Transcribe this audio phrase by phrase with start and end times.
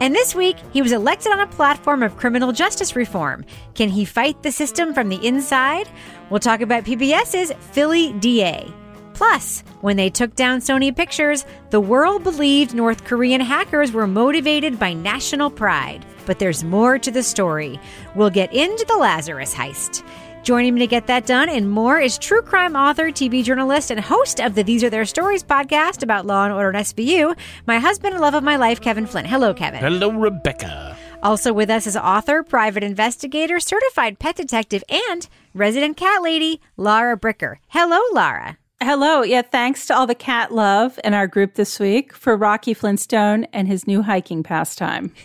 [0.00, 3.44] And this week, he was elected on a platform of criminal justice reform.
[3.74, 5.88] Can he fight the system from the inside?
[6.30, 8.72] We'll talk about PBS's Philly DA.
[9.14, 14.78] Plus, when they took down Sony Pictures, the world believed North Korean hackers were motivated
[14.78, 16.04] by national pride.
[16.26, 17.78] But there's more to the story.
[18.14, 20.02] We'll get into the Lazarus heist.
[20.42, 24.00] Joining me to get that done and more is true crime author, TV journalist, and
[24.00, 27.78] host of the These Are Their Stories podcast about law and order and SVU, my
[27.78, 29.24] husband and love of my life, Kevin Flynn.
[29.24, 29.78] Hello, Kevin.
[29.78, 30.96] Hello, Rebecca.
[31.22, 37.16] Also with us is author, private investigator, certified pet detective, and resident cat lady, Lara
[37.16, 37.58] Bricker.
[37.68, 38.58] Hello, Lara.
[38.84, 39.22] Hello.
[39.22, 43.44] Yeah, thanks to all the cat love in our group this week for Rocky Flintstone
[43.52, 45.12] and his new hiking pastime.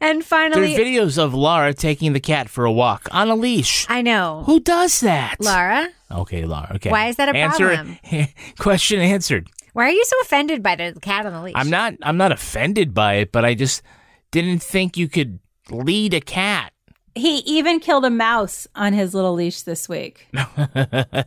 [0.00, 3.36] And There finally, are videos of Lara taking the cat for a walk on a
[3.36, 3.86] leash.
[3.88, 4.42] I know.
[4.46, 5.36] Who does that?
[5.40, 6.72] Lara, Okay, Lara.
[6.74, 6.90] Okay.
[6.90, 7.98] Why is that a Answer, problem?
[8.58, 9.48] question answered.
[9.72, 11.54] why are you so offended by the cat on the leash?
[11.56, 11.94] I'm not.
[12.02, 13.82] I'm not offended by it, but I just
[14.32, 15.38] didn't think you could
[15.70, 16.71] lead a cat.
[17.14, 20.26] He even killed a mouse on his little leash this week.
[20.32, 21.18] Listen,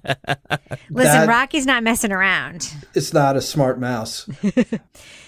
[0.90, 2.74] That- Rocky's not messing around.
[2.94, 4.28] It's not a smart mouse.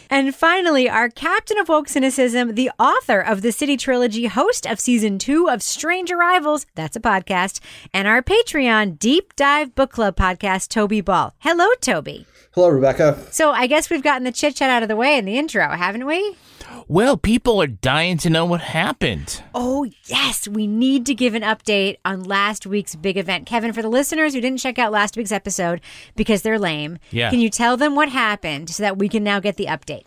[0.09, 4.79] And finally, our captain of woke cynicism, the author of the City Trilogy, host of
[4.79, 7.59] season two of Strange Arrivals, that's a podcast,
[7.93, 11.33] and our Patreon deep dive book club podcast, Toby Ball.
[11.39, 12.25] Hello, Toby.
[12.53, 13.21] Hello, Rebecca.
[13.31, 15.67] So I guess we've gotten the chit chat out of the way in the intro,
[15.71, 16.37] haven't we?
[16.87, 19.43] Well, people are dying to know what happened.
[19.53, 20.47] Oh, yes.
[20.47, 23.45] We need to give an update on last week's big event.
[23.45, 25.81] Kevin, for the listeners who didn't check out last week's episode
[26.15, 27.29] because they're lame, Yeah.
[27.29, 30.03] can you tell them what happened so that we can now get the update?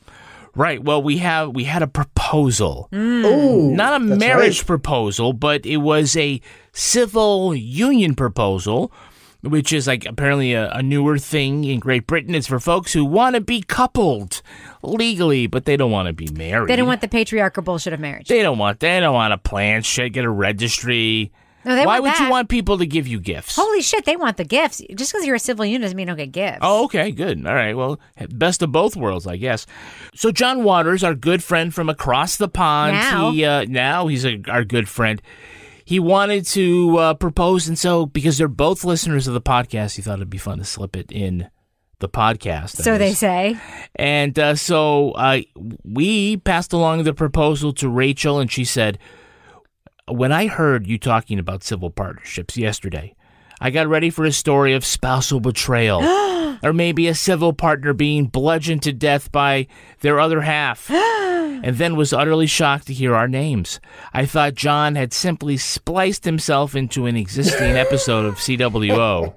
[0.57, 0.83] Right.
[0.83, 2.89] Well, we have we had a proposal.
[2.93, 3.25] Mm.
[3.25, 4.67] Ooh, Not a marriage right.
[4.67, 6.41] proposal, but it was a
[6.73, 8.91] civil union proposal,
[9.43, 12.35] which is like apparently a, a newer thing in Great Britain.
[12.35, 14.43] It's for folks who want to be coupled
[14.83, 16.69] legally, but they don't want to be married.
[16.69, 18.29] They don't want the patriarchal bullshit of marriage.
[18.29, 18.81] They don't want.
[18.81, 20.13] They don't want to plan shit.
[20.13, 21.33] Get a registry.
[21.63, 22.21] No, they Why would that.
[22.21, 23.57] you want people to give you gifts?
[23.57, 24.81] Holy shit, they want the gifts.
[24.95, 26.61] Just because you're a civil unit doesn't mean you don't get gifts.
[26.63, 27.47] Oh, okay, good.
[27.47, 27.77] All right.
[27.77, 29.67] Well, best of both worlds, I guess.
[30.15, 33.31] So John Waters, our good friend from across the pond, Now.
[33.31, 35.21] he uh, now he's a, our good friend.
[35.91, 40.03] He wanted to uh, propose, and so because they're both listeners of the podcast, he
[40.03, 41.51] thought it'd be fun to slip it in
[41.99, 42.77] the podcast.
[42.81, 43.59] so they say.
[43.97, 45.41] And uh, so uh,
[45.83, 49.01] we passed along the proposal to Rachel, and she said,
[50.07, 53.17] When I heard you talking about civil partnerships yesterday,
[53.61, 56.03] I got ready for a story of spousal betrayal.
[56.63, 59.67] or maybe a civil partner being bludgeoned to death by
[60.01, 60.91] their other half.
[60.91, 63.81] and then was utterly shocked to hear our names.
[64.13, 69.35] I thought John had simply spliced himself into an existing episode of CWO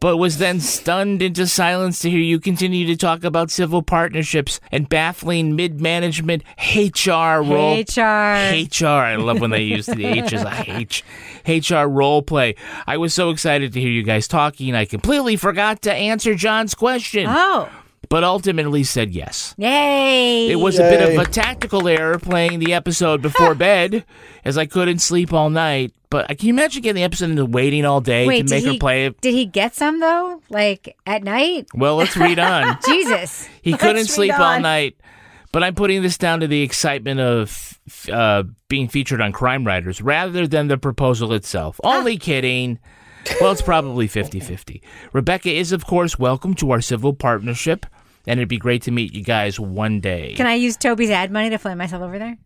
[0.00, 4.58] but was then stunned into silence to hear you continue to talk about civil partnerships
[4.72, 6.42] and baffling mid-management
[6.74, 7.76] HR role.
[7.78, 8.00] HR.
[8.00, 8.86] HR.
[8.86, 11.04] I love when they use the H as a H.
[11.46, 12.54] HR role play.
[12.86, 14.74] I was so excited to hear you guys talking.
[14.74, 17.68] I completely forgot to answer John's question, Oh,
[18.10, 19.54] but ultimately said yes.
[19.56, 20.50] yay.
[20.50, 24.04] It was a bit of a tactical error playing the episode before bed,
[24.44, 25.94] as I couldn't sleep all night.
[26.10, 28.50] But uh, can you imagine getting the episode and waiting all day Wait, to did
[28.50, 29.20] make he, her play it?
[29.20, 30.42] Did he get some though?
[30.50, 31.68] Like at night?
[31.72, 32.78] Well, let's read on.
[32.84, 33.48] Jesus.
[33.62, 34.96] He couldn't sleep read all night.
[35.52, 37.80] But I'm putting this down to the excitement of
[38.12, 41.80] uh, being featured on Crime Writers rather than the proposal itself.
[41.82, 42.78] Only kidding.
[43.40, 44.82] Well, it's probably 50 50.
[45.12, 47.84] Rebecca is, of course, welcome to our civil partnership,
[48.26, 50.34] and it'd be great to meet you guys one day.
[50.36, 52.36] Can I use Toby's ad money to fly myself over there?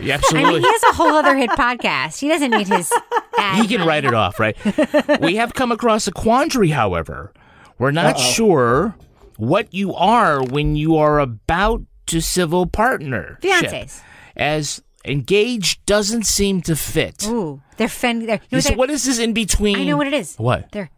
[0.00, 0.52] Yeah, I absolutely.
[0.54, 2.18] mean, he has a whole other hit podcast.
[2.20, 2.92] He doesn't need his
[3.38, 3.62] ad.
[3.62, 4.56] he can write it off, right?
[5.20, 7.32] we have come across a quandary, however.
[7.78, 8.96] We're not sure
[9.36, 13.38] what you are when you are about to civil partner.
[13.40, 14.00] Fiancés.
[14.36, 17.26] As engaged doesn't seem to fit.
[17.28, 18.26] Ooh, they're fen.
[18.26, 19.78] They're, no, So they're- what is this in between?
[19.78, 20.34] I know what it is.
[20.36, 20.72] What?
[20.72, 20.90] They're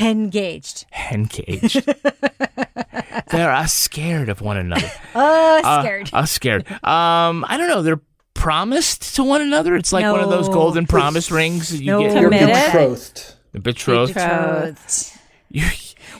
[0.00, 0.86] engaged.
[1.12, 1.84] Engaged.
[3.30, 4.90] They're uh, scared of one another.
[5.14, 6.10] Oh, Uh, scared.
[6.12, 6.70] uh, scared.
[6.84, 7.82] Um, I don't know.
[7.82, 8.00] They're
[8.34, 9.74] promised to one another.
[9.76, 11.78] It's like one of those golden promise rings.
[11.80, 12.00] You No.
[12.02, 12.54] get You're Committed.
[12.54, 13.34] betrothed.
[13.62, 14.14] betrothed.
[14.14, 15.12] Betrothed.
[15.50, 15.64] You,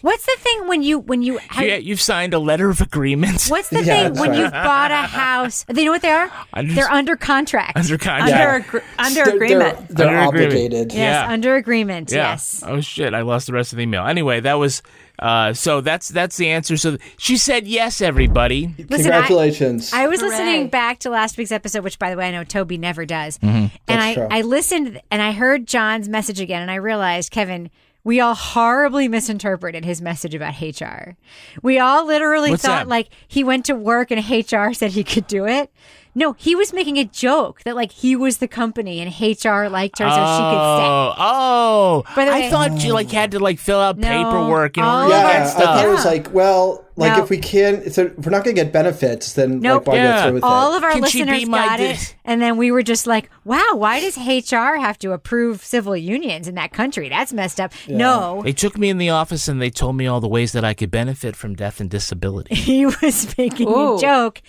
[0.07, 3.47] What's the thing when you when you have, Yeah, you've signed a letter of agreement.
[3.49, 4.39] What's the Yeah, thing when right.
[4.39, 5.65] you've bought a house?
[5.69, 6.31] Do you know what they are?
[6.53, 7.77] Under- They're under contract.
[7.77, 8.31] Under contract.
[8.31, 8.55] Yeah.
[8.55, 9.89] Under, agr- under They're- agreement.
[9.89, 10.55] They're, they're Under agreement.
[10.55, 10.93] obligated.
[10.93, 11.33] yes, Yeah.
[11.33, 12.13] under agreement.
[12.13, 12.31] Yeah.
[12.31, 12.63] Yes.
[12.65, 13.15] Oh shit!
[13.15, 14.07] I lost the rest of the email.
[14.07, 14.81] Anyway, that was.
[15.19, 16.77] Uh, so that's that's the answer.
[16.77, 18.75] So she said yes, everybody.
[18.79, 19.93] Listen, I- Congratulations.
[19.93, 20.31] I was Hooray.
[20.31, 23.39] listening back to last week's episode, which, by the way, I know Toby never does.
[23.39, 23.49] Mm-hmm.
[23.57, 24.29] And That's I, true.
[24.31, 27.71] I listened and I heard John's message again, and I realized, Kevin,
[28.07, 31.17] we all horribly misinterpreted his message about HR.
[31.61, 32.89] We all literally What's thought that?
[32.89, 35.73] like he went to work and HR said he could do it.
[36.15, 39.99] No, he was making a joke that like he was the company and HR liked
[39.99, 40.87] her so she could oh, stay.
[40.89, 42.05] Oh, oh!
[42.15, 44.87] By the I way- thought you like had to like fill out No, paperwork and
[44.87, 45.63] all all of that yeah, I stuff.
[45.65, 47.23] thought it was like, well, like No.
[47.25, 49.87] if we can't so if we're not going to get benefits, then Nope.
[49.87, 50.17] like why Yeah.
[50.17, 50.77] go through with All it?
[50.79, 52.15] of our Can listeners got di- it.
[52.25, 56.49] And then we were just like, wow, why does HR have to approve civil unions
[56.49, 57.09] in that country?
[57.09, 57.73] That's messed up.
[57.89, 60.65] No, They took me in the office and they told me all the ways that
[60.65, 62.55] I could benefit from death and disability.
[62.55, 63.97] he was making Ooh.
[63.97, 64.43] a joke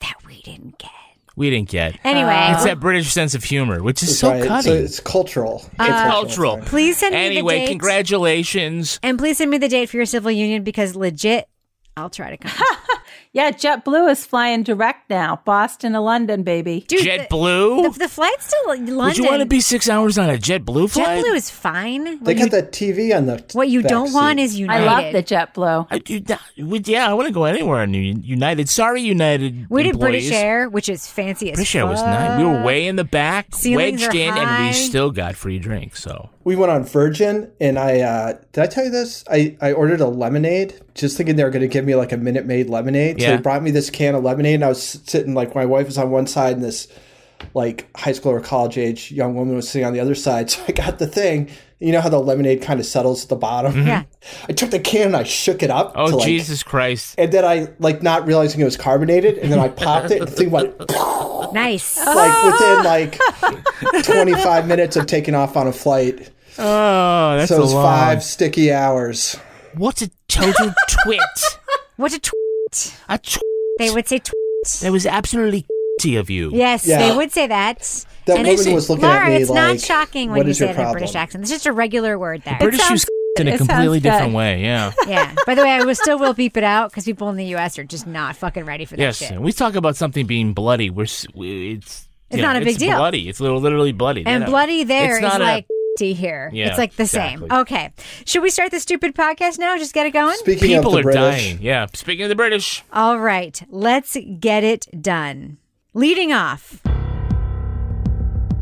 [0.00, 0.90] that we didn't get.
[1.38, 1.98] We didn't get.
[2.02, 4.46] Anyway, It's that British sense of humor, which is so right.
[4.48, 4.72] cutting.
[4.72, 5.62] So it's cultural.
[5.78, 6.58] Uh, It's cultural.
[6.64, 7.56] please send me Anyway, the date.
[7.64, 8.98] Anyway, congratulations.
[9.02, 11.46] And please send me the date for your civil union because legit,
[11.96, 12.52] I'll try to come.
[13.32, 15.40] Yeah, JetBlue is flying direct now.
[15.44, 16.84] Boston to London, baby.
[16.88, 17.82] Dude, JetBlue?
[17.82, 18.96] The, the, the flight's to London.
[18.96, 21.24] Would you want to be six hours on a JetBlue flight?
[21.24, 22.04] JetBlue is fine.
[22.24, 23.44] They What got that TV on the.
[23.52, 24.14] what you back don't seat.
[24.14, 24.86] want is United.
[24.88, 25.86] I love the JetBlue.
[25.90, 26.40] I do that.
[26.58, 28.68] Would- Yeah, I want to go anywhere on United.
[28.68, 29.66] Sorry, United.
[29.68, 29.98] we did.
[29.98, 32.38] British Air, which is fancy as British Air was nice.
[32.38, 35.58] We were way in the back, Ceilings wedged are in, and we still got free
[35.58, 36.02] drinks.
[36.02, 39.24] So We went on Virgin, and I uh, did I tell you this?
[39.30, 42.16] I, I ordered a lemonade, just thinking they were going to give me like a
[42.16, 43.05] Minute Maid lemonade.
[43.14, 43.36] So Yeah.
[43.36, 45.98] they brought me this can of lemonade, and I was sitting like my wife was
[45.98, 46.88] on one side, and this
[47.54, 50.50] like high school or college age young woman was sitting on the other side.
[50.56, 51.48] So I got the thing.
[51.78, 53.72] You know how the lemonade kind of settles at the bottom.
[53.74, 53.86] Mm-hmm.
[53.88, 54.02] Yeah.
[54.48, 55.92] I took the can and I shook it up.
[55.94, 57.14] oh to, like- Jesus Christ!
[57.18, 60.26] And then I like not realizing it was carbonated, and then I popped it, and
[60.28, 60.74] the thing went
[61.52, 61.98] Nice.
[61.98, 66.30] like within like 25 minutes of taking off on a flight.
[66.58, 67.84] Oh, that's So it a was long.
[67.84, 69.36] five sticky hours.
[69.74, 70.72] What a total
[71.04, 71.20] twit!
[71.96, 72.18] What a
[72.82, 72.94] tweet.
[73.08, 73.40] A tw-
[73.78, 74.32] They would say tweet.
[74.82, 75.66] that was absolutely
[76.18, 76.50] of you.
[76.52, 77.08] Yes, Yeah.
[77.08, 77.78] they would say that.
[78.26, 80.46] That And woman it's- was looking Laura, at me it's not like, shocking when "What
[80.46, 81.42] you is say your it in a problem?" British accent.
[81.42, 82.58] It's just a regular word there.
[82.60, 83.06] British sounds use
[83.40, 84.10] in a It completely good.
[84.10, 84.60] different way.
[84.62, 84.92] Yeah.
[85.08, 85.34] yeah.
[85.46, 87.78] By the way, I will still will beep it out because people in the U.S.
[87.78, 89.16] are just not fucking ready for that yes.
[89.18, 89.30] shit.
[89.32, 90.90] and we talk about something being bloody.
[90.90, 92.98] We're s- we- it's It's you not a big it's deal.
[92.98, 93.28] Bloody.
[93.28, 94.22] It's little, literally bloody.
[94.26, 94.46] And You know.
[94.46, 96.50] bloody there It's is not a- like tea here.
[96.52, 97.46] Yeah, it's like the same.
[97.50, 97.92] Okay.
[98.24, 99.76] Should we start the stupid podcast now?
[99.76, 100.36] Just get it going?
[100.36, 101.58] Speaking people of the are British, dying.
[101.60, 101.86] Yeah.
[101.94, 103.60] Speaking of the British, All right.
[103.68, 105.58] Let's get it done.
[105.94, 106.82] Leading off.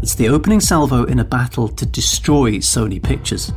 [0.02, 3.52] It's the opening salvo in a battle to destroy Sony Pictures.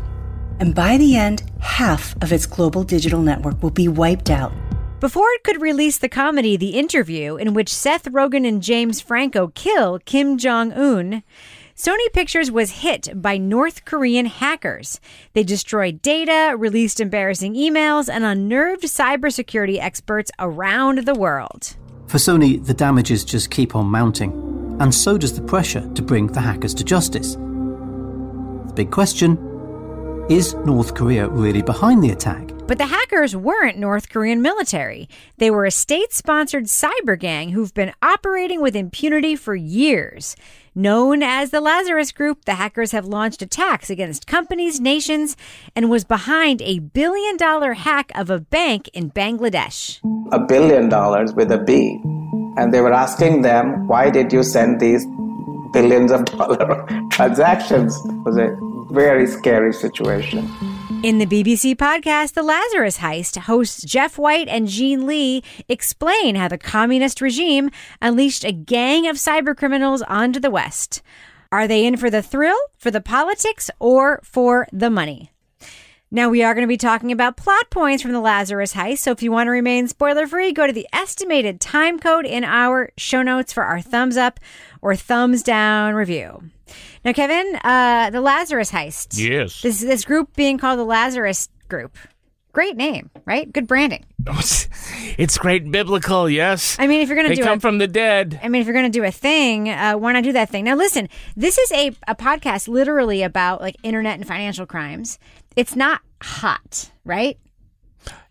[0.60, 4.54] And by the end, half of its global digital network will be wiped out.
[5.00, 9.50] Before it could release the comedy The Interview, in which Seth Rogen and James Franco
[9.54, 11.22] kill Kim Jong un,
[11.78, 15.00] Sony Pictures was hit by North Korean hackers.
[15.34, 21.76] They destroyed data, released embarrassing emails, and unnerved cybersecurity experts around the world.
[22.08, 24.32] For Sony, the damages just keep on mounting,
[24.80, 27.36] and so does the pressure to bring the hackers to justice.
[27.36, 29.38] The big question
[30.32, 32.52] is North Korea really behind the attack?
[32.68, 35.08] But the hackers weren't North Korean military.
[35.38, 40.36] They were a state sponsored cyber gang who've been operating with impunity for years.
[40.78, 45.36] Known as the Lazarus Group, the hackers have launched attacks against companies, nations,
[45.76, 50.00] and was behind a billion dollar hack of a bank in Bangladesh.
[50.32, 52.00] a billion dollars with a B.
[52.58, 55.04] And they were asking them, why did you send these
[55.74, 57.96] billions of dollar transactions?
[58.06, 58.56] It was a
[58.94, 60.48] very scary situation.
[60.90, 66.48] In the BBC podcast, The Lazarus Heist, hosts Geoff White and Jean Lee explain how
[66.48, 71.02] the communist regime unleashed a gang of cybercriminals onto the West.
[71.52, 75.34] Are they in for the thrill, for the politics, or for the money?
[76.10, 79.00] Now, we are going to be talking about plot points from the Lazarus heist.
[79.00, 82.46] So, if you want to remain spoiler free, go to the estimated time code in
[82.46, 84.40] our show notes for our thumbs up
[84.82, 86.50] or thumbs down review.
[87.08, 89.18] Now, Kevin, uh, the Lazarus heist.
[89.18, 89.62] Yes.
[89.62, 91.98] This this group being called the Lazarus Group.
[92.52, 93.50] Great name, right?
[93.50, 94.04] Good branding.
[95.18, 96.30] it's great biblical.
[96.30, 96.76] Yes.
[96.78, 98.38] I mean, if you're going to they do come a, from the dead.
[98.44, 100.66] I mean, if you're going to do a thing, uh, why not do that thing?
[100.66, 105.18] Now, listen, this is a, a podcast literally about like internet and financial crimes.
[105.56, 107.40] It's not hot, right?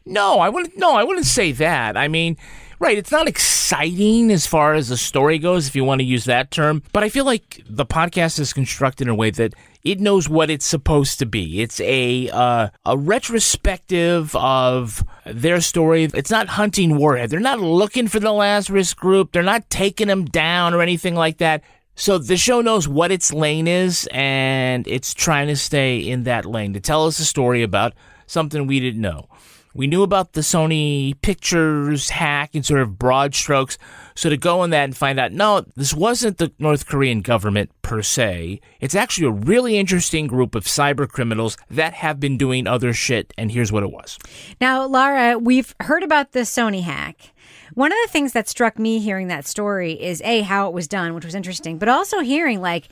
[0.05, 0.77] No, I wouldn't.
[0.77, 1.97] No, I wouldn't say that.
[1.97, 2.37] I mean,
[2.79, 6.27] Right, it's not exciting as far as the story goes, if you want to use
[6.27, 9.99] that term, but I feel like the podcast is constructed in a way that it
[9.99, 11.63] knows what it's supposed to be.
[11.63, 16.05] It's a uh, a retrospective of their story.
[16.05, 17.31] It's not hunting Warhead.
[17.31, 19.33] They're not looking for the Lazarus Group.
[19.33, 21.63] They're not taking them down or anything like that.
[21.95, 26.45] So the show knows what its lane is, and it's trying to stay in that
[26.45, 27.95] lane to tell us a story about
[28.27, 29.29] something we didn't know.
[29.77, 33.77] We knew about the Sony Pictures hack in sort of broad strokes.
[34.15, 37.71] So to go on that and find out, no, this wasn't the North Korean government
[37.83, 38.63] per se.
[38.81, 43.35] It's actually a really interesting group of cyber criminals that have been doing other shit.
[43.37, 44.19] And here's what it was.
[44.63, 47.35] Now, Laura, we've heard about the Sony hack.
[47.75, 50.89] One of the things that struck me hearing that story is A, how it was
[50.89, 52.89] done, which was interesting, but also hearing like,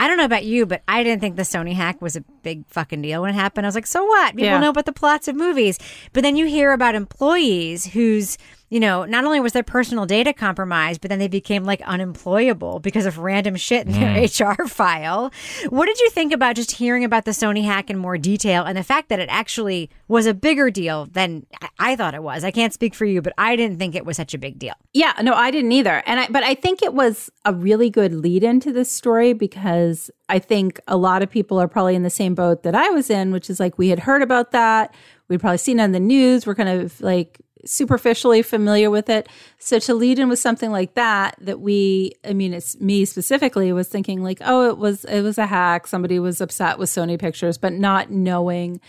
[0.00, 2.64] I don't know about you, but I didn't think the Sony hack was a big
[2.68, 3.66] fucking deal when it happened.
[3.66, 4.30] I was like, so what?
[4.34, 4.58] People Yeah.
[4.58, 5.78] know about the plots of movies.
[6.14, 8.38] But then you hear about employees whose,
[8.70, 12.78] you know, not only was their personal data compromised, but then they became like unemployable
[12.78, 14.60] because of random shit in their hmm.
[14.62, 15.32] HR file.
[15.68, 18.78] What did you think about just hearing about the Sony hack in more detail and
[18.78, 22.44] the fact that it actually was a bigger deal than I- I thought it was?
[22.44, 24.74] I can't speak for you, but I didn't think it was such a big deal.
[24.94, 26.04] Yeah, no, I didn't either.
[26.06, 30.12] And I but I think it was a really good lead into this story because
[30.28, 33.10] I think a lot of people are probably in the same boat that I was
[33.10, 34.94] in, which is like we had heard about that.
[35.26, 36.46] We'd probably seen it on the news.
[36.46, 39.28] We're kind of like superficially familiar with it.
[39.58, 43.72] So to lead in with something like that, that we, I mean, it's me specifically
[43.72, 45.86] was thinking like, oh, it was, it was a hack.
[45.86, 48.80] Somebody was upset with Sony Pictures, but not knowing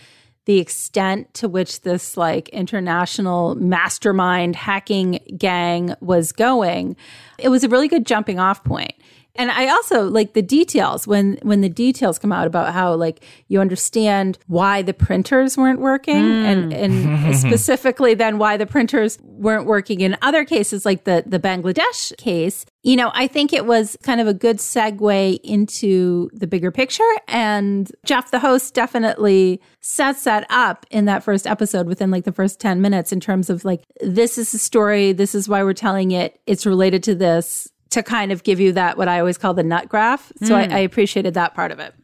[0.44, 6.96] the extent to which this like international mastermind hacking gang was going
[7.38, 8.94] it was a really good jumping off point
[9.36, 13.24] and i also like the details when when the details come out about how like
[13.48, 16.44] you understand why the printers weren't working mm.
[16.44, 21.38] and and specifically then why the printers weren't working in other cases like the the
[21.38, 26.48] bangladesh case you know, I think it was kind of a good segue into the
[26.48, 27.08] bigger picture.
[27.28, 32.32] And Geoff, the host, definitely sets that up in that first episode within like the
[32.32, 35.12] first 10 minutes in terms of like, this is the story.
[35.12, 36.40] This is why we're telling it.
[36.46, 39.62] It's related to this to kind of give you that, what I always call the
[39.62, 40.32] nut graph.
[40.42, 41.94] So I, I appreciated that part of it.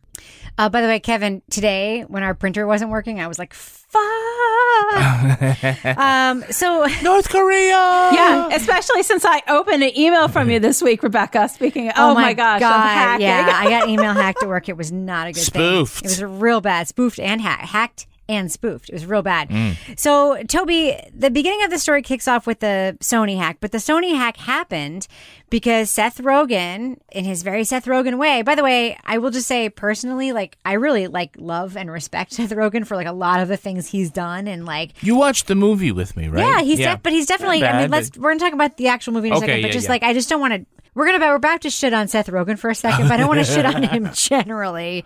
[0.59, 4.03] Uh, by the way, Kevin, today when our printer wasn't working, I was like, fuck.
[5.99, 8.11] um, so North Korea!
[8.13, 12.15] Yeah, especially since I opened an email from you this week, Rebecca, speaking of, oh,
[12.15, 13.27] my, gosh, of hacking.
[13.27, 14.69] Yeah, I got email hacked at work.
[14.69, 16.01] It was not a good Spoofed.
[16.01, 16.11] thing.
[16.11, 16.89] It was real bad.
[16.89, 17.67] Spoofed and hacked.
[17.67, 18.89] Hacked and spoofed.
[18.91, 19.49] It was real bad.
[19.49, 19.77] Mm.
[19.99, 23.79] So, Toby, the beginning of the story kicks off with the Sony hack, but the
[23.79, 25.07] Sony hack happened
[25.51, 29.47] because Seth Rogen, in his very Seth Rogen way, by the way, I will just
[29.49, 33.41] say personally, like, I really like love and respect Seth Rogen for like a lot
[33.41, 36.47] of the things he's done and like, You watched the movie with me, right?
[36.47, 37.61] yeah, he's def- but he's definitely.
[37.61, 39.47] Not I mean, let's but- we're gonna talk about the actual movie in a Okay,
[39.47, 39.91] second, but yeah, just yeah.
[39.93, 40.67] like I just don't want to.
[40.95, 43.29] We're gonna we're about to shit on Seth Rogen for a second, but I don't
[43.29, 45.05] want to shit on him generally.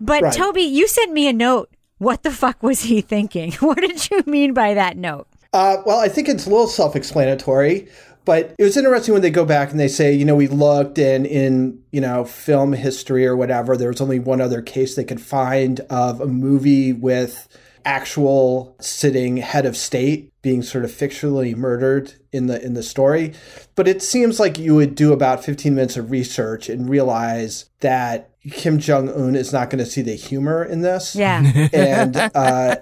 [0.00, 0.32] But Right.
[0.32, 1.68] Toby, you sent me a note.
[1.98, 3.52] What the fuck was he thinking?
[3.60, 5.26] What did you mean by that note?
[5.52, 7.88] Uh, well, I think it's a little self-explanatory,
[8.24, 10.98] but it was interesting when they go back and they say, you know, we looked
[10.98, 15.04] and in you know film history or whatever, there was only one other case they
[15.04, 17.48] could find of a movie with
[17.86, 23.32] actual sitting head of state being sort of fictionally murdered in the in the story
[23.76, 28.30] but it seems like you would do about 15 minutes of research and realize that
[28.50, 32.76] Kim Jong Un is not going to see the humor in this Yeah, and uh,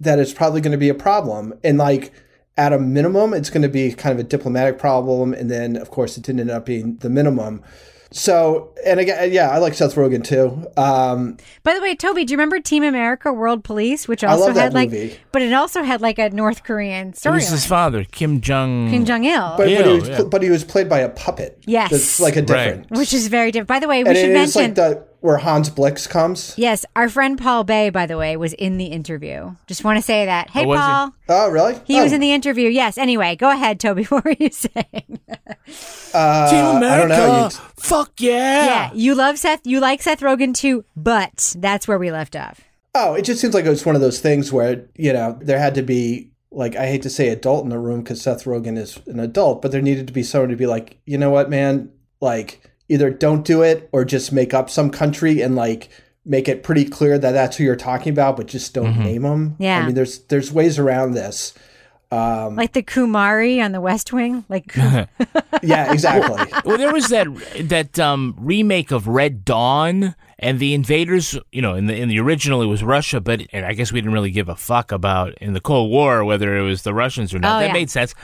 [0.00, 1.54] that it's probably going to be a problem.
[1.62, 2.12] And like
[2.56, 5.32] at a minimum, it's going to be kind of a diplomatic problem.
[5.32, 7.62] And then, of course, it didn't end up being the minimum.
[8.12, 10.66] So, and again, yeah, I like Seth Rogen too.
[10.76, 14.46] Um, By the way, Toby, do you remember Team America: World Police, which I also
[14.46, 15.16] love that had like, movie.
[15.30, 18.90] but it also had like a North Korean It was his father, Kim Jong.
[18.90, 20.22] Kim Jong Il, but, but, he was, yeah.
[20.24, 21.62] but he was played by a puppet.
[21.66, 21.90] Yes.
[21.90, 22.90] That's like a different.
[22.90, 23.68] which is very different.
[23.68, 26.54] By the way, we and should it is mention like the where Hans Blix comes.
[26.56, 29.54] Yes, our friend Paul Bae, by the way, was in the interview.
[29.66, 30.50] Just want to say that.
[30.50, 30.82] Hey, Oh, was he?
[30.82, 31.12] Paul.
[31.28, 31.76] Oh, really?
[31.84, 32.68] He oh, was in the interview.
[32.68, 32.96] Yes.
[32.98, 34.04] Anyway, go ahead, Toby.
[34.10, 35.20] What were you saying?
[36.14, 37.08] uh, Team I America!
[37.08, 37.44] don't know.
[37.44, 38.66] You- Fuck yeah!
[38.66, 39.66] yeah, you love Seth.
[39.66, 42.60] You like Seth Rogen too, but that's where we left off.
[42.94, 45.58] Oh, it just seems like it was one of those things where, you know, there
[45.60, 48.76] had to be, like, I hate to say adult in the room because Seth Rogen
[48.76, 51.48] is an adult, but there needed to be someone to be like, you know what,
[51.48, 51.92] man?
[52.20, 55.88] Like, either don't do it or just make up some country and, like,
[56.24, 59.56] make it pretty clear that that's who you're talking about, but just don't name them.
[59.58, 59.80] Yeah.
[59.80, 61.54] I mean, there's there's ways around this.
[62.12, 64.44] Um, Like the Qumari on the West Wing.
[64.48, 64.74] Like,
[65.62, 66.44] yeah, exactly.
[66.64, 67.28] well, there was that
[67.62, 71.38] that um, remake of Red Dawn, and the invaders.
[71.52, 74.00] You know, in the in the original, it was Russia, but and I guess we
[74.00, 77.32] didn't really give a fuck about in the Cold War whether it was the Russians
[77.32, 77.56] or not.
[77.56, 77.72] Oh, that yeah.
[77.72, 78.14] made sense.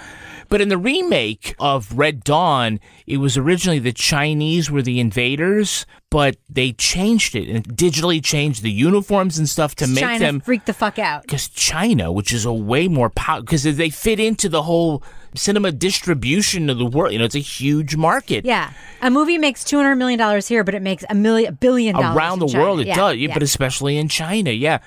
[0.49, 5.87] But in the remake of Red Dawn, it was originally the Chinese were the invaders,
[6.11, 10.41] but they changed it and digitally changed the uniforms and stuff to make China them
[10.41, 11.23] freak the fuck out.
[11.23, 15.03] because China, which is a way more power, because they fit into the whole
[15.35, 17.13] cinema distribution of the world.
[17.13, 18.45] You know, it's a huge market.
[18.45, 18.73] Yeah,
[19.03, 21.95] a movie makes two hundred million dollars here, but it makes a million, a billion
[21.97, 22.65] dollars around the China.
[22.65, 23.35] world it Yeah, does yeah.
[23.35, 24.79] but especially in china yeah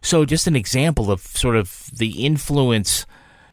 [0.00, 3.04] so just an example of sort of the influence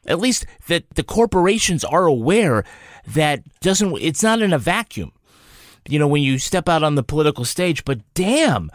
[0.06, 2.64] at least that the corporations are aware
[3.08, 5.12] that doesn't it's not in a vacuum
[5.88, 7.86] you know when you step out on the political stage.
[7.86, 8.72] But damn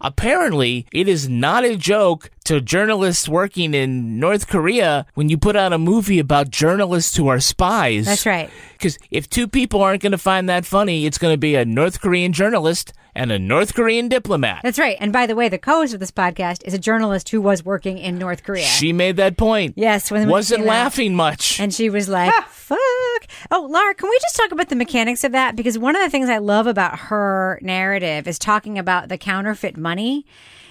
[0.00, 5.54] apparently it is not a joke to journalists working in north korea when you put
[5.54, 8.50] out a movie about journalists who are spies That's right.
[8.72, 11.64] because if two people aren't going to find that funny, it's going to be a
[11.64, 14.60] North Korean journalist and a North Korean diplomat.
[14.62, 14.96] That's right.
[15.00, 17.98] And by the way, the co-host of this podcast is a journalist who was working
[17.98, 18.64] in North Korea.
[18.64, 19.74] She made that point.
[19.76, 20.66] Yes, when wasn't out.
[20.66, 21.60] laughing much.
[21.60, 22.46] And she was like, ah.
[22.50, 23.26] fuck.
[23.50, 25.56] Oh, Laura, can we just talk about the mechanics of that?
[25.56, 29.76] Because one of the things I love about her narrative is talking about the counterfeit
[29.76, 30.24] money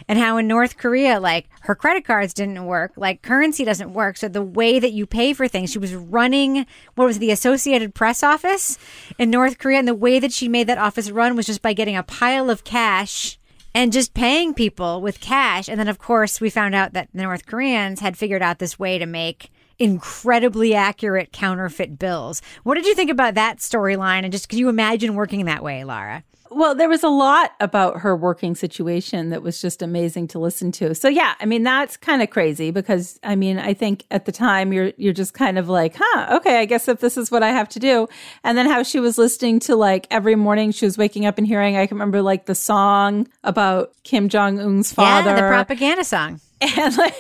[0.10, 4.18] and how in North Korea, like her credit cards didn't work, like currency doesn't work.
[4.18, 7.32] So the way that you pay for things, she was running, what was it, the
[7.32, 8.80] Associated Press office
[9.20, 9.78] in North Korea.
[9.78, 12.50] And the way that she made that office run was just by getting a pile
[12.50, 13.38] of cash
[13.75, 15.70] and just paying people with cash.
[15.70, 18.80] And then, of course, we found out that the North Koreans had figured out this
[18.80, 22.42] way to make incredibly accurate counterfeit bills.
[22.63, 24.24] What did you think about that storyline?
[24.24, 26.24] And just can you imagine working that way, Lara?
[26.51, 30.72] Well, there was a lot about her working situation that was just amazing to listen
[30.74, 30.96] to.
[30.96, 34.32] So yeah, I mean that's kind of crazy because I mean I think at the
[34.32, 37.44] time you're you're just kind of like, huh, okay, I guess if this is what
[37.44, 38.08] I have to do.
[38.44, 41.46] And then how she was listening to like every morning she was waking up and
[41.46, 45.29] hearing I can remember like the song about Kim Jong Un's father.
[45.32, 46.41] Yeah, the propaganda song.
[46.77, 47.15] and like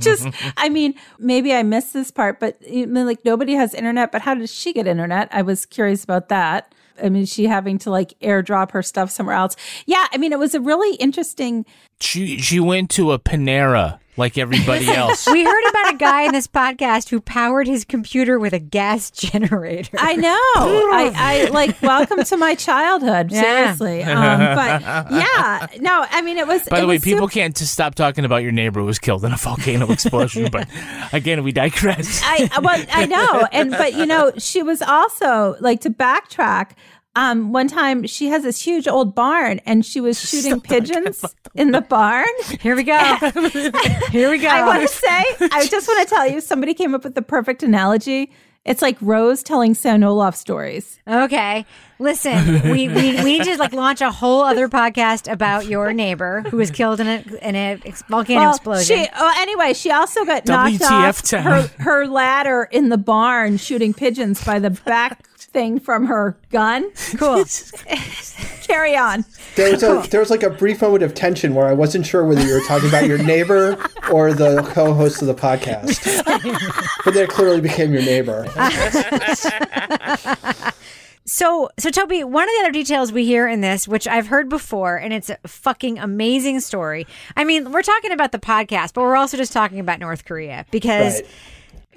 [0.00, 0.28] just
[0.58, 4.20] i mean maybe i missed this part but I mean, like nobody has internet but
[4.20, 7.90] how did she get internet i was curious about that i mean she having to
[7.90, 9.56] like airdrop her stuff somewhere else.
[9.86, 11.64] Yeah i mean it was a really interesting
[12.00, 15.26] she she went to a Panera like everybody else.
[15.30, 19.10] We heard about a guy in this podcast who powered his computer with a gas
[19.12, 19.96] generator.
[19.98, 23.40] i know i i like welcome to my childhood Yeah.
[23.74, 27.32] seriously um but yeah no i mean it was By it the way, people super-
[27.40, 30.48] can't just stop talking about your neighbor who was killed in a volcano explosion.
[30.52, 30.68] but
[31.12, 32.20] again, we digress.
[32.24, 36.70] I well, I know, and but you know, she was also like to backtrack.
[37.16, 41.72] Um, one time she has this huge old barn, and she was shooting pigeons in
[41.72, 42.26] the barn.
[42.60, 42.98] Here we go.
[44.10, 44.48] Here we go.
[44.48, 47.22] I want to say, I just want to tell you, somebody came up with the
[47.22, 48.30] perfect analogy.
[48.64, 50.04] It's like Rose telling St.
[50.04, 51.00] Olaf stories.
[51.08, 51.64] Okay.
[51.98, 56.42] Listen, we, we, we need to like launch a whole other podcast about your neighbor
[56.42, 58.98] who was killed in a in a ex- volcano Well, explosion.
[58.98, 63.56] She, oh, anyway, she also got knocked WTF off her, her ladder in the barn
[63.56, 66.90] shooting pigeons by the back thing from her gun.
[67.16, 67.44] cool.
[68.62, 69.24] Carry on.
[69.56, 72.24] There was a there was like a brief moment of tension where I wasn't sure
[72.24, 73.76] whether you were talking about your neighbor
[74.12, 76.24] or the co-host of the podcast,
[77.04, 78.46] but that clearly became your neighbor.
[81.26, 84.48] So, so Toby, one of the other details we hear in this, which I've heard
[84.48, 87.06] before, and it's a fucking amazing story.
[87.36, 90.66] I mean, we're talking about the podcast, but we're also just talking about North Korea
[90.72, 91.30] because Right.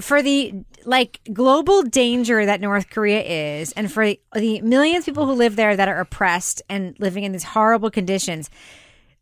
[0.02, 0.54] For the
[0.86, 3.22] like global danger that North Korea
[3.60, 6.96] is, and for the, the millions of people who live there that are oppressed and
[7.00, 8.50] living in these horrible conditions,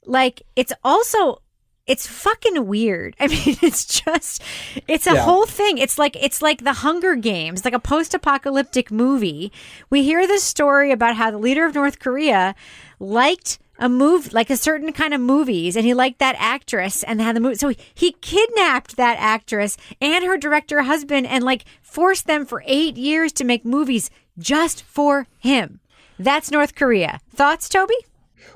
[0.05, 1.41] like it's also
[1.87, 3.15] it's fucking weird.
[3.19, 4.41] I mean, it's just
[4.87, 5.23] it's a Yeah.
[5.23, 5.77] whole thing.
[5.77, 9.51] It's like it's like the Hunger Games, like a post-apocalyptic movie.
[9.89, 12.55] We hear this story about how the leader of North Korea
[12.99, 17.19] liked a move like a certain kind of movies and he liked that actress and
[17.19, 22.27] had the movie so he kidnapped that actress and her director husband and like forced
[22.27, 25.79] them for 8 years to make movies just for him.
[26.17, 27.19] That's North Korea.
[27.33, 27.95] Thoughts, Toby?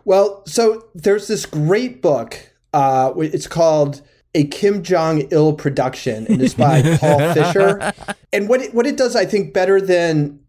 [0.03, 2.38] Well, so there's this great book.
[2.73, 4.01] Uh, it's called
[4.35, 7.93] A Kim Jong Il Production, and it's by Paul Fischer.
[8.31, 10.39] And what it, what it does, I think, better than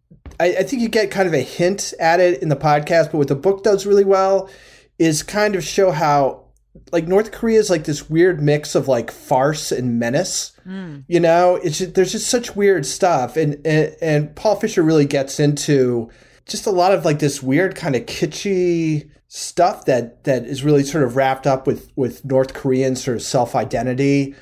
[0.41, 3.15] I, I think you get kind of a hint at it in the podcast, but
[3.15, 4.51] what the book does really well
[4.99, 6.47] is kind of show how
[6.93, 10.53] like North Korea is like this weird mix of like farce and menace.
[10.65, 11.01] Hmm.
[11.09, 15.07] You know, it's just, there's just such weird stuff, and, and and Paul Fischer really
[15.07, 16.11] gets into
[16.47, 20.85] just a lot of like this weird kind of kitschy stuff that that is really
[20.85, 24.35] sort of wrapped up with with North Korean sort of self identity.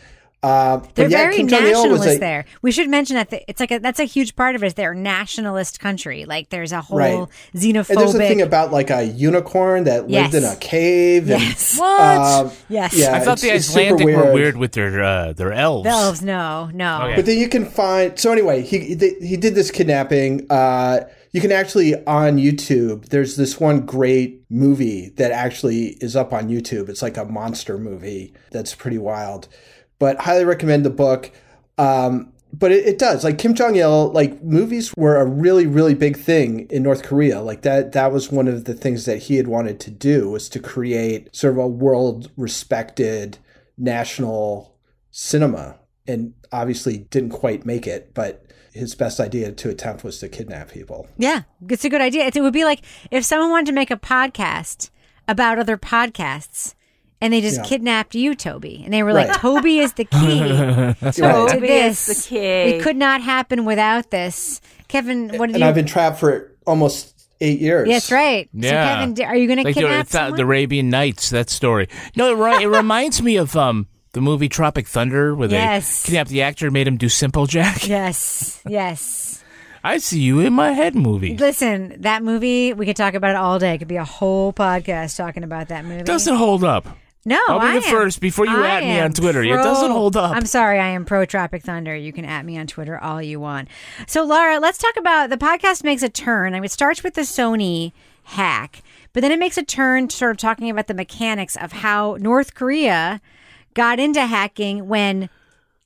[0.44, 2.44] Uh, They're yeah, very Kim Jong Il was nationalist a, there.
[2.60, 4.66] We should mention that the, it's like a, that's a huge part of it.
[4.66, 6.24] Is they're a nationalist country.
[6.26, 7.26] Like there's a whole Right.
[7.54, 7.90] xenophobic.
[7.90, 11.30] And there's a thing about like a unicorn that lived in a cave.
[11.30, 11.78] And, Yes.
[11.78, 12.00] What?
[12.00, 12.94] uh, yes.
[12.96, 14.34] yeah, I thought the it's super Icelandic were weird.
[14.34, 15.84] weird with their uh, their elves.
[15.84, 17.02] The elves, no, no.
[17.04, 17.16] Okay.
[17.16, 18.18] But then you can find.
[18.18, 20.46] So anyway, he he he did this kidnapping.
[20.50, 21.00] Uh,
[21.32, 23.06] you can actually on YouTube.
[23.08, 26.88] There's this one great movie that actually is up on YouTube.
[26.88, 29.48] It's like a monster movie that's pretty wild.
[30.04, 31.30] But highly recommend the book.
[31.78, 34.12] Um, but it, it does like Kim Jong Il.
[34.12, 37.40] Like movies were a really really big thing in North Korea.
[37.40, 40.50] Like that that was one of the things that he had wanted to do was
[40.50, 43.38] to create sort of a world respected
[43.78, 44.76] national
[45.10, 50.28] cinema and obviously didn't quite make it but his best idea to attempt was to
[50.28, 52.26] kidnap people Yeah, it's a good idea.
[52.26, 54.90] It would be like if someone wanted to make a podcast
[55.26, 56.74] about other podcasts.
[57.20, 57.62] And they just Yeah.
[57.64, 58.82] kidnapped you, Toby.
[58.84, 61.14] And they were like, Toby is the key to Right.
[61.14, 62.26] Toby is this.
[62.26, 62.76] the key.
[62.76, 64.60] We could not happen without this.
[64.88, 65.66] Kevin, what did and you?
[65.68, 68.48] i've been trapped for almost eight years That's right.
[68.54, 70.36] So Kevin, are you going to like the, kidnap it's, uh, someone?
[70.36, 71.30] the Arabian Nights.
[71.30, 71.88] That story.
[72.16, 76.02] No, it, ri- it reminds me of um the movie Tropic Thunder, where Yes.
[76.02, 77.88] they kidnapped the actor, and made him do Simple Jack.
[77.88, 79.42] yes, yes.
[79.82, 81.36] I see you in my head movie.
[81.36, 83.74] Listen, that movie, we could talk about it all day.
[83.74, 86.04] It could be a whole podcast talking about that movie.
[86.04, 86.86] Doesn't hold up.
[87.26, 89.42] No, I'll be I the am- first before you I at me am on Twitter.
[89.42, 90.36] It pro- doesn't hold up.
[90.36, 91.96] I'm sorry, I am pro Tropic Thunder.
[91.96, 93.68] You can at me on Twitter all you want.
[94.06, 96.54] So, Laura, let's talk about the podcast makes a turn.
[96.54, 97.92] I mean, it starts with the Sony
[98.24, 98.82] hack,
[99.12, 102.16] but then it makes a turn to sort of talking about the mechanics of how
[102.20, 103.20] North Korea
[103.74, 105.28] got into hacking when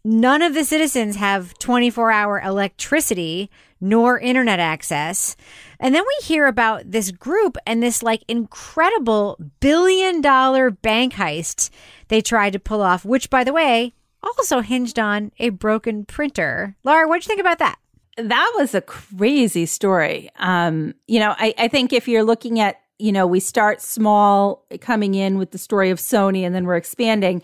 [0.08, 5.36] none of the citizens have 24 hour electricity nor internet access.
[5.78, 11.70] And then we hear about this group and this like incredible billion dollar bank heist
[12.08, 13.92] they tried to pull off, which by the way,
[14.22, 16.74] also hinged on a broken printer.
[16.82, 17.78] Laura, what'd you think about that?
[18.18, 20.28] that was a crazy story.
[20.36, 24.64] Um, you know, I, I think if you're looking at, you know, we start small
[24.80, 27.42] coming in with the story of Sony and then we're expanding.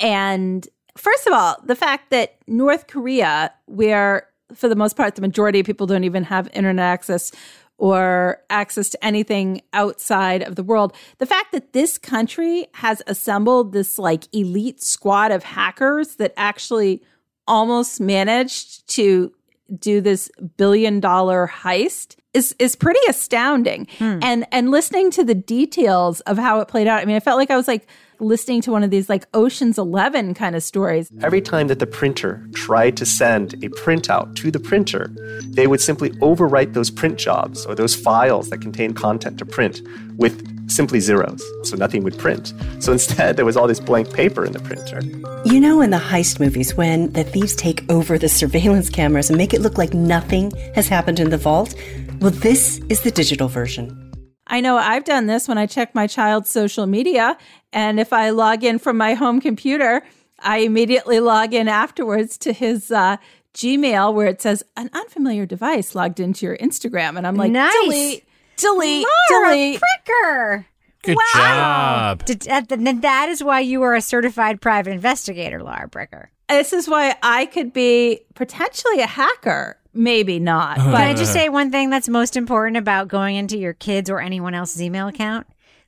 [0.00, 0.66] And
[0.96, 5.60] first of all, the fact that North Korea, where for the most part, the majority
[5.60, 7.32] of people don't even have internet access
[7.76, 10.94] or access to anything outside of the world.
[11.18, 17.02] The fact that this country has assembled this like elite squad of hackers that actually
[17.46, 19.32] almost managed to
[19.78, 23.88] do this billion dollar heist is is pretty astounding.
[23.98, 24.18] Hmm.
[24.22, 27.38] And and listening to the details of how it played out, I mean, I felt
[27.38, 27.88] like I was like
[28.24, 31.10] listening to one of these like Ocean's 11 kind of stories.
[31.22, 35.10] Every time that the printer tried to send a printout to the printer,
[35.48, 39.82] they would simply overwrite those print jobs or those files that contain content to print
[40.16, 41.42] with simply zeros.
[41.62, 42.54] So nothing would print.
[42.80, 45.00] So instead, there was all this blank paper in the printer.
[45.44, 49.36] You know, in the heist movies, when the thieves take over the surveillance cameras and
[49.36, 51.74] make it look like nothing has happened in the vault?
[52.20, 54.03] Well, this is the digital version.
[54.46, 57.36] I know I've done this when I check my child's social media.
[57.72, 60.02] And if I log in from my home computer,
[60.38, 63.16] I immediately log in afterwards to his uh,
[63.54, 67.16] Gmail where it says an unfamiliar device logged into your Instagram.
[67.16, 67.72] And I'm like, Nice.
[67.84, 68.24] delete,
[68.56, 69.80] delete, Laura delete.
[69.80, 70.64] Bricker.
[71.02, 72.24] Good job.
[72.24, 76.26] Did- that- then that is why you are a certified private investigator, Laura Bricker.
[76.48, 79.78] This is why I could be potentially a hacker.
[79.94, 80.76] Maybe not.
[80.76, 84.20] Can I just say one thing that's most important about going into your kids or
[84.20, 85.46] anyone else's email account?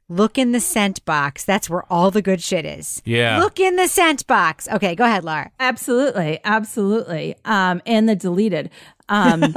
[0.09, 1.45] Look in the sent box.
[1.45, 3.03] That's where all the good shit is.
[3.05, 3.39] Yeah.
[3.41, 4.69] Look in the sent box.
[4.69, 5.51] Okay, go ahead, Laura.
[5.59, 7.35] absolutely, absolutely.
[7.45, 8.71] Um, and the deleted.
[9.09, 9.41] Um,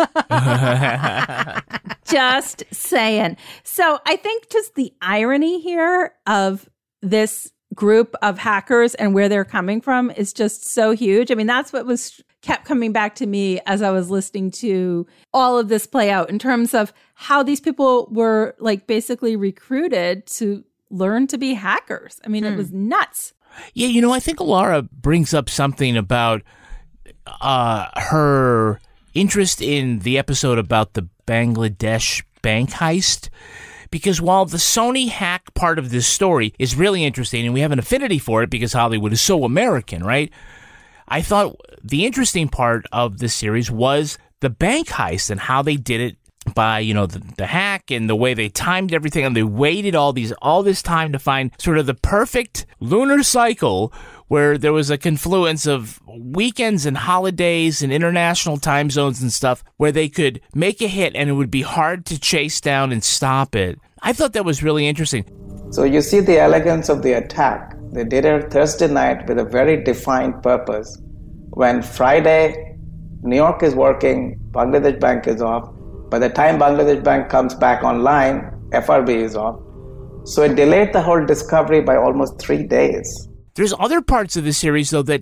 [2.06, 3.38] just saying.
[3.64, 6.68] So I think just the irony here of
[7.02, 11.32] this group of hackers and where they're coming from is just so huge.
[11.32, 15.05] I mean, that's what was kept coming back to me as I was listening to
[15.34, 20.25] all of this play out in terms of how these people were like basically recruited
[20.27, 22.19] to learn to be hackers.
[22.25, 23.34] I mean, it was nuts.
[23.73, 26.43] Yeah, you know, I think Laura brings up something about
[27.41, 28.79] uh, her
[29.13, 33.29] interest in the episode about the Bangladesh bank heist.
[33.91, 37.71] Because while the Sony hack part of this story is really interesting, and we have
[37.71, 40.32] an affinity for it because Hollywood is so American, right?
[41.08, 45.75] I thought the interesting part of this series was the bank heist and how they
[45.75, 46.17] did it
[46.54, 49.93] by you know the, the hack and the way they timed everything and they waited
[49.93, 53.93] all these all this time to find sort of the perfect lunar cycle
[54.30, 59.63] where there was a confluence of weekends and holidays and international time zones and stuff
[59.78, 63.04] where they could make a hit and it would be hard to chase down and
[63.04, 63.78] stop it.
[64.02, 65.26] I thought that was really interesting.
[65.72, 67.76] So you see the elegance of the attack.
[67.92, 70.98] They did it Thursday night with a very defined purpose.
[71.54, 72.78] when Friday,
[73.22, 75.70] New York is working, Bangladesh Bank is off.
[76.10, 79.60] By the time Bangladesh Bank comes back online, FRB is off.
[80.26, 83.29] So it delayed the whole discovery by almost three days.
[83.60, 85.22] There's other parts of the series though that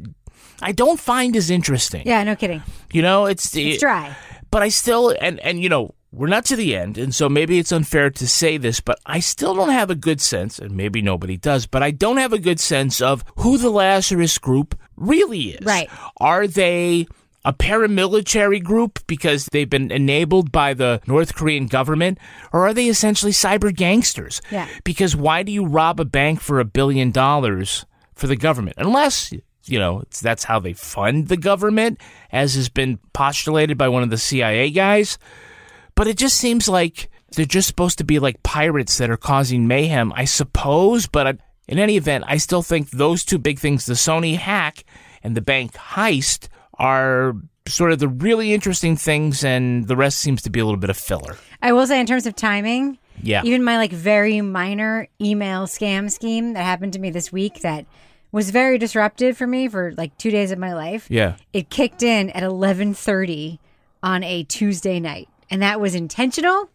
[0.62, 2.04] I don't find as interesting.
[2.06, 2.62] Yeah, no kidding.
[2.94, 4.16] You know, it's It's dry.
[4.52, 7.58] But I still and and you know, we're not to the end, and so maybe
[7.58, 11.02] it's unfair to say this, but I still don't have a good sense, and maybe
[11.02, 15.58] nobody does, but I don't have a good sense of who the Lazarus group really
[15.58, 15.66] is.
[15.66, 15.90] Right.
[16.18, 17.08] Are they
[17.44, 22.20] a paramilitary group because they've been enabled by the North Korean government,
[22.54, 24.42] or are they essentially cyber gangsters?
[24.52, 24.68] Yeah.
[24.84, 28.76] Because why do you rob a bank for a billion dollars for the government?
[28.80, 29.34] Unless
[29.66, 32.00] you know it's, that's how they fund the government,
[32.32, 35.18] as has been postulated by one of the CIA guys.
[35.96, 39.68] But it just seems like they're just supposed to be like pirates that are causing
[39.68, 41.08] mayhem, I suppose.
[41.08, 41.34] But I,
[41.68, 44.84] in any event, I still think those two big things, the Sony hack
[45.24, 47.34] and the bank heist, are
[47.68, 50.90] sort of the really interesting things, and the rest seems to be a little bit
[50.92, 51.36] of filler.
[51.62, 53.42] I will say, in terms of timing, Yeah.
[53.44, 57.86] even my like very minor email scam scheme that happened to me this week that
[58.32, 61.08] was very disruptive for me for like two days of my life.
[61.10, 61.36] Yeah.
[61.54, 63.60] It kicked in at eleven thirty
[64.04, 66.70] on a Tuesday night, and that was intentional,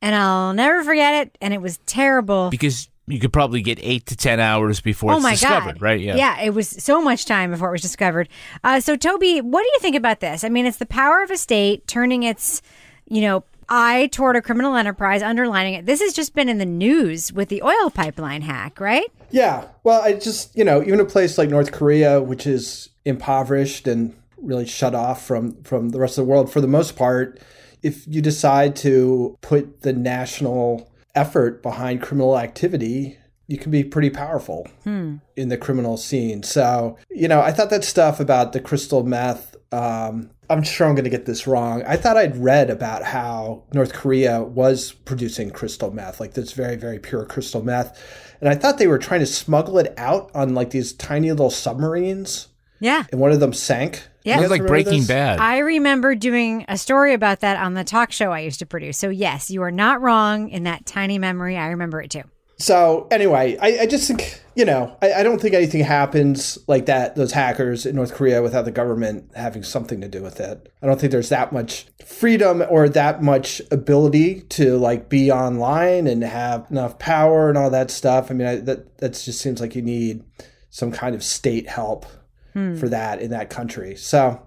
[0.00, 1.38] and I'll never forget it.
[1.40, 2.50] And it was terrible.
[2.50, 5.82] Because you could probably get eight to ten hours before oh it's my discovered, god!
[5.82, 6.00] right?
[6.00, 6.16] Yeah.
[6.16, 6.40] yeah.
[6.40, 8.28] It was so much time before it was discovered.
[8.62, 10.44] Uh, so, Toby, what do you think about this?
[10.44, 12.62] I mean, it's the power of a state turning its,
[13.08, 15.86] you know, eye toward a criminal enterprise, underlining it.
[15.86, 19.10] This has just been in the news with the oil pipeline hack, right?
[19.30, 19.64] Yeah.
[19.82, 24.14] Well, I just, you know, even a place like North Korea, which is impoverished and
[24.36, 27.40] really shut off from from the rest of the world for the most part,
[27.82, 34.10] if you decide to put the national effort behind criminal activity, you can be pretty
[34.10, 35.16] powerful hmm.
[35.36, 36.42] in the criminal scene.
[36.42, 40.94] So, you know, I thought that stuff about the crystal meth um, I'm sure I'm
[40.94, 41.82] going to get this wrong.
[41.86, 46.76] I thought I'd read about how North Korea was producing crystal meth, like this very,
[46.76, 47.98] very pure crystal meth.
[48.40, 51.50] And I thought they were trying to smuggle it out on like these tiny little
[51.50, 52.48] submarines,
[52.80, 53.04] Yeah.
[53.10, 54.02] and one of them sank.
[54.24, 54.34] Yeah.
[54.34, 55.08] You Sounds guys like Breaking this?
[55.08, 55.40] Bad.
[55.40, 58.98] I remember doing a story about that on the talk show I used to produce.
[58.98, 61.56] So, yes, you are not wrong in that tiny memory.
[61.56, 62.22] I remember it too.
[62.58, 66.86] So anyway, I, I just think you know I, I don't think anything happens like
[66.86, 67.16] that.
[67.16, 70.72] Those hackers in North Korea without the government having something to do with it.
[70.82, 76.06] I don't think there's that much freedom or that much ability to like be online
[76.06, 78.30] and have enough power and all that stuff.
[78.30, 80.24] I mean, I, that that just seems like you need
[80.70, 82.06] some kind of state help
[82.52, 82.76] hmm.
[82.76, 83.96] for that in that country.
[83.96, 84.46] So.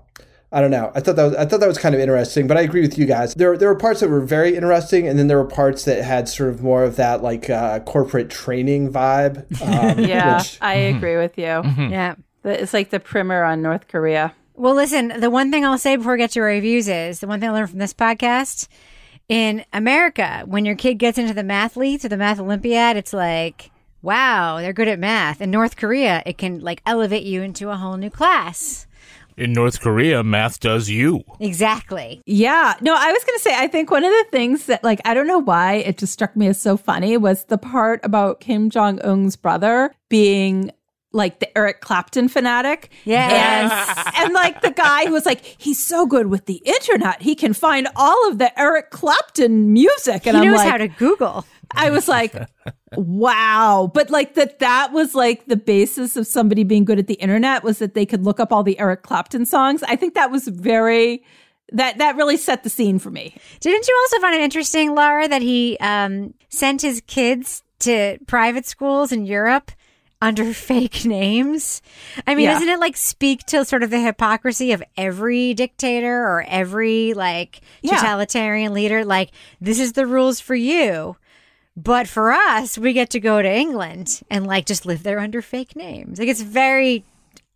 [0.55, 0.91] I don't know.
[0.95, 2.97] I thought that was, I thought that was kind of interesting, but I agree with
[2.97, 3.33] you guys.
[3.35, 6.27] There there were parts that were very interesting, and then there were parts that had
[6.29, 9.45] sort of more of that like uh, corporate training vibe.
[9.61, 11.61] Um, Yeah, which- I agree with you.
[11.89, 12.15] Yeah.
[12.43, 14.33] It's like the primer on North Korea.
[14.53, 17.27] Well, listen, the one thing I'll say before we get to our reviews is the
[17.27, 18.67] one thing I learned from this podcast
[19.27, 23.71] in America, when your kid gets into the mathletes or the math Olympiad, it's like,
[24.03, 25.41] wow, they're good at math.
[25.41, 28.85] In North Korea, it can like elevate you into a whole new class.
[29.37, 31.21] In North Korea, math does you.
[31.39, 32.21] Exactly.
[32.25, 32.75] Yeah.
[32.81, 35.13] No, I was going to say, I think one of the things that, like, I
[35.13, 38.69] don't know why it just struck me as so funny was the part about Kim
[38.69, 40.71] Jong un's brother being
[41.11, 42.91] like the Eric Clapton fanatic.
[43.05, 44.03] Yes.
[44.15, 47.21] And, and like the guy who was like, he's so good with the internet.
[47.21, 50.23] He can find all of the Eric Clapton music.
[50.23, 51.45] He And I'm knows like, how to Google.
[51.75, 52.35] I was like,
[52.95, 53.89] wow.
[53.93, 57.63] But like that, that was like the basis of somebody being good at the internet
[57.63, 59.83] was that they could look up all the Eric Clapton songs.
[59.83, 61.23] I think that was very,
[61.71, 63.35] that, that really set the scene for me.
[63.59, 68.65] Didn't you also find it interesting, Laura, that he um, sent his kids to private
[68.65, 69.71] schools in Europe
[70.21, 71.81] under fake names?
[72.25, 72.53] I mean, Yeah.
[72.53, 77.61] doesn't it like speak to sort of the hypocrisy of every dictator or every like
[77.81, 77.97] Yeah.
[77.97, 79.03] totalitarian leader?
[79.03, 81.17] Like, this is the rules for you.
[81.77, 85.41] But for us, we get to go to England and like just live there under
[85.41, 86.19] fake names.
[86.19, 87.03] Like it's very,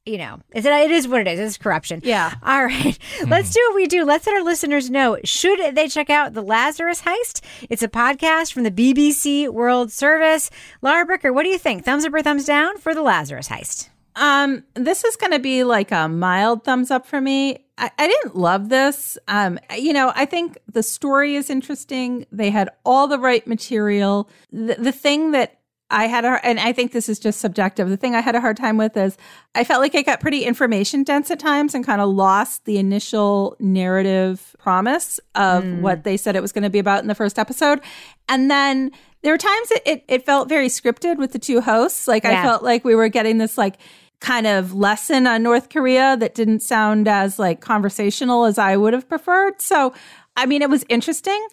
[0.06, 1.40] you know, it's, it is what it is.
[1.40, 2.02] It's corruption.
[2.04, 2.34] Yeah.
[2.44, 2.98] All right.
[3.28, 4.04] Let's do what we do.
[4.04, 5.18] Let's let our listeners know.
[5.24, 7.42] Should they check out The Lazarus Heist?
[7.70, 10.50] It's a podcast from the BBC World Service.
[10.82, 11.86] Laura Bricker, what do you think?
[11.86, 13.90] Thumbs up or thumbs down for The Lazarus Heist?
[14.18, 17.66] Um, this is going to be like a mild thumbs up for me.
[17.80, 19.18] I, I didn't love this.
[19.28, 22.28] Um, you know, I think the story is interesting.
[22.32, 24.30] They had all the right material.
[24.52, 25.56] The, the thing that
[25.92, 27.90] I had, a, and I think this is just subjective.
[27.90, 29.18] The thing I had a hard time with is
[29.56, 32.78] I felt like I got pretty information dense at times and kind of lost the
[32.78, 37.16] initial narrative promise of what they said it was going to be about in the
[37.16, 37.82] first episode.
[38.28, 38.92] And then
[39.24, 42.08] there were times it, it, it felt very scripted with the two hosts.
[42.08, 42.40] Like Yeah.
[42.40, 43.78] I felt like we were getting this like
[44.20, 48.94] kind of lesson on North Korea that didn't sound as like conversational as I would
[48.94, 49.62] have preferred.
[49.62, 49.94] So,
[50.36, 51.48] I mean, it was interesting.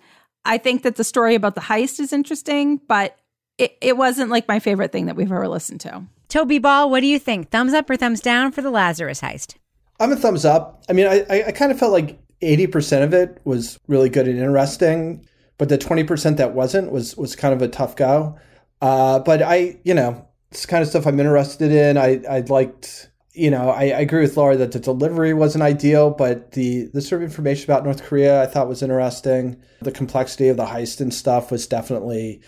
[0.45, 3.17] I think that the story about the heist is interesting, but
[3.59, 6.05] it, it wasn't like my favorite thing that we've ever listened to.
[6.29, 7.51] Toby Ball, what do you think?
[7.51, 9.55] Thumbs up or thumbs down for the Lazarus heist?
[9.99, 10.85] I'm a thumbs up.
[10.89, 14.39] I mean, I, I kind of felt like 80% of it was really good and
[14.39, 15.27] interesting,
[15.57, 18.39] but the 20% that wasn't was was kind of a tough go.
[18.83, 21.99] Uh, but I, you know, it's kind of stuff I'm interested in.
[21.99, 26.09] I, I liked, you know, I, I agree with Laura that the delivery wasn't ideal,
[26.09, 29.61] but the, the sort of information about North Korea I thought was interesting.
[29.83, 32.41] The complexity of the heist and stuff was definitely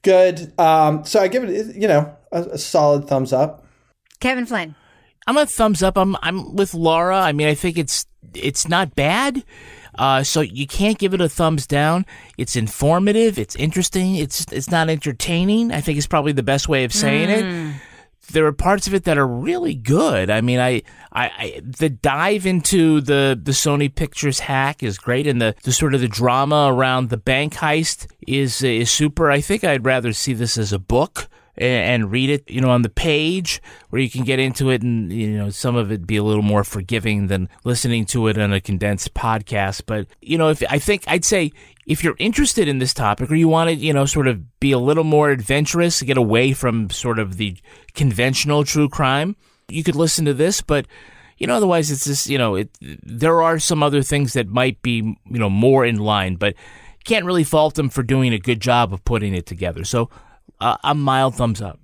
[0.00, 0.58] good.
[0.58, 3.66] Um, so I give it, you know, a, a solid thumbs up.
[4.20, 4.74] Kevin Flynn.
[5.26, 5.98] I'm a thumbs up.
[5.98, 7.20] I'm I'm with Laura.
[7.20, 9.44] I mean, I think it's it's not bad.
[9.98, 12.04] Uh, so you can't give it a thumbs down.
[12.38, 13.38] It's informative.
[13.38, 14.16] It's interesting.
[14.16, 15.72] It's it's not entertaining.
[15.72, 17.70] I think is probably the best way of saying Mm.
[17.76, 17.80] it.
[18.32, 20.30] There are parts of it that are really good.
[20.30, 20.82] I mean, I,
[21.12, 25.70] I, I the dive into the the Sony Pictures hack is great, and the, the
[25.72, 29.30] sort of the drama around the bank heist is is super.
[29.30, 32.82] I think I'd rather see this as a book and, read it, you know, on
[32.82, 36.16] the page where you can get into it and, you know, some of it be
[36.16, 39.82] a little more forgiving than listening to it on a condensed podcast.
[39.86, 41.52] But, you know, if I think I'd say
[41.86, 44.72] if you're interested in this topic or you want to, you know, sort of be
[44.72, 47.56] a little more adventurous, get away from sort of the
[47.94, 49.36] conventional true crime,
[49.68, 50.60] you could listen to this.
[50.60, 50.86] But,
[51.38, 54.82] you know, otherwise it's just, you know, it, there are some other things that might
[54.82, 56.54] be, you know, more in line, but
[57.04, 59.84] can't really fault them for doing a good job of putting it together.
[59.84, 60.10] So,
[60.60, 61.80] uh, a mild thumbs up.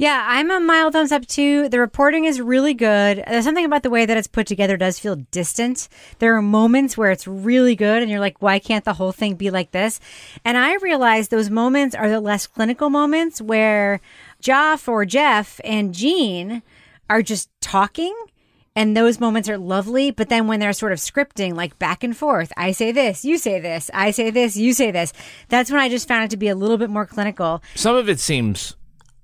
[0.00, 1.68] Yeah, I'm a mild thumbs up too.
[1.68, 3.24] The reporting is really good.
[3.26, 5.88] There's something about the way that it's put together does feel distant.
[6.20, 9.34] There are moments where it's really good and you're like, why can't the whole thing
[9.34, 9.98] be like this?
[10.44, 14.00] And I realize those moments are the less clinical moments where
[14.40, 16.62] Joff or Jeff and Jean
[17.10, 18.14] are just talking
[18.78, 20.12] and those moments are lovely.
[20.12, 23.36] But then when they're sort of scripting, like back and forth, I say this, you
[23.36, 25.12] say this, I say this, you say this,
[25.48, 27.60] that's when I just found it to be a little bit more clinical.
[27.74, 28.76] Some of it seems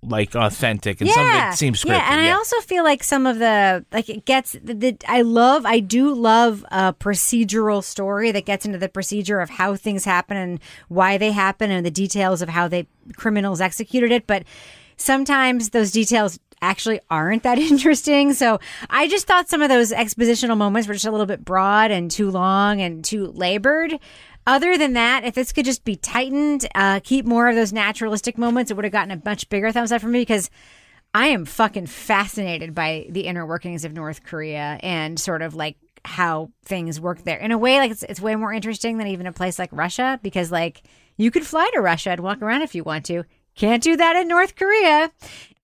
[0.02, 1.90] like authentic, and some of it seems scripted.
[1.90, 5.22] Yeah, and I also feel like some of the like it gets the, the I
[5.22, 10.04] love I do love a procedural story that gets into the procedure of how things
[10.04, 14.42] happen and why they happen and the details of how they criminals executed it, but
[14.96, 18.32] sometimes those details actually aren't that interesting.
[18.32, 18.58] So
[18.90, 22.10] I just thought some of those expositional moments were just a little bit broad and
[22.10, 23.98] too long and too labored.
[24.46, 28.36] Other than that, if this could just be tightened, uh, keep more of those naturalistic
[28.36, 30.50] moments, it would have gotten a much bigger thumbs up for me because
[31.14, 35.76] I am fucking fascinated by the inner workings of North Korea and sort of like
[36.04, 37.38] how things work there.
[37.38, 40.20] In a way, like it's, it's way more interesting than even a place like Russia
[40.22, 40.82] because like
[41.16, 43.24] you could fly to Russia and walk around if you want to.
[43.54, 45.10] Can't do that in North Korea.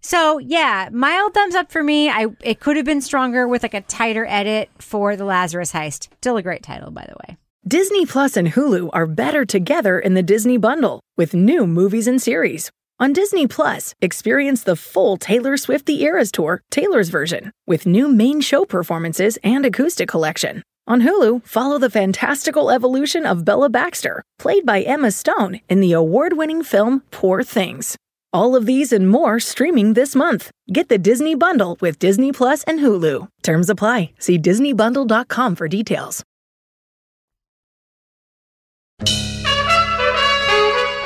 [0.00, 2.08] So yeah, mild thumbs up for me.
[2.08, 6.08] I it could have been stronger with like a tighter edit for the Lazarus heist.
[6.16, 7.36] Still a great title, by the way.
[7.66, 12.20] Disney Plus and Hulu are better together in the Disney bundle with new movies and
[12.20, 12.70] series.
[12.98, 18.08] On Disney Plus, experience the full Taylor Swift The Eras Tour, Taylor's version, with new
[18.08, 20.62] main show performances and acoustic collection.
[20.86, 25.92] On Hulu, follow the fantastical evolution of Bella Baxter, played by Emma Stone in the
[25.92, 27.96] award winning film Poor Things.
[28.32, 30.50] All of these and more streaming this month.
[30.72, 33.26] Get the Disney Bundle with Disney Plus and Hulu.
[33.42, 34.12] Terms apply.
[34.20, 36.22] See DisneyBundle.com for details.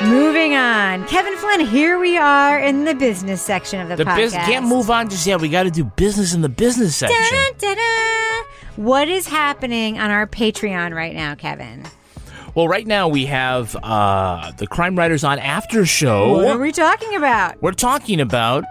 [0.03, 1.61] Moving on, Kevin Flynn.
[1.61, 4.17] Here we are in the business section of the, The podcast.
[4.17, 5.41] biz can't move on just yet.
[5.41, 7.17] We got to do business in the business section.
[7.31, 8.45] Dun, dun, dun.
[8.85, 11.85] What is happening on our Patreon right now, Kevin?
[12.55, 16.35] Well, right now we have uh, the Crime Writers on After Show.
[16.35, 17.61] What are we talking about?
[17.61, 18.63] We're talking about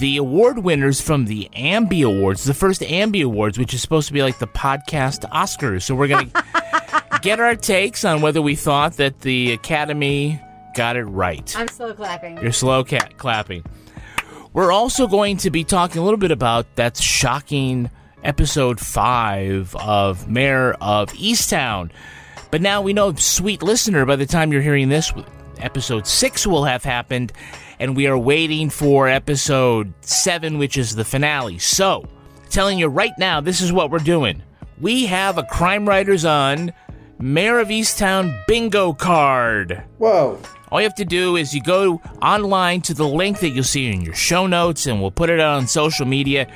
[0.00, 4.12] the award winners from the Ambi Awards, the first Ambi Awards, which is supposed to
[4.12, 5.82] be like the podcast Oscars.
[5.82, 10.40] So we're going to get our takes on whether we thought that the Academy
[10.74, 11.54] got it right.
[11.56, 12.38] I'm slow clapping.
[12.38, 13.64] You're slow cat clapping.
[14.52, 17.88] We're also going to be talking a little bit about that shocking
[18.24, 21.92] episode five of Mare of Easttown.
[22.50, 25.12] But now we know, sweet listener, by the time you're hearing this,
[25.58, 27.32] episode six will have happened,
[27.78, 31.58] and we are waiting for episode seven, which is the finale.
[31.58, 32.06] So,
[32.48, 34.42] telling you right now, this is what we're doing.
[34.80, 36.72] We have a Crime Writers on
[37.18, 39.82] Mare of Easttown bingo card.
[39.98, 40.38] Whoa.
[40.70, 43.90] All you have to do is you go online to the link that you'll see
[43.90, 46.50] in your show notes, and we'll put it out on social media.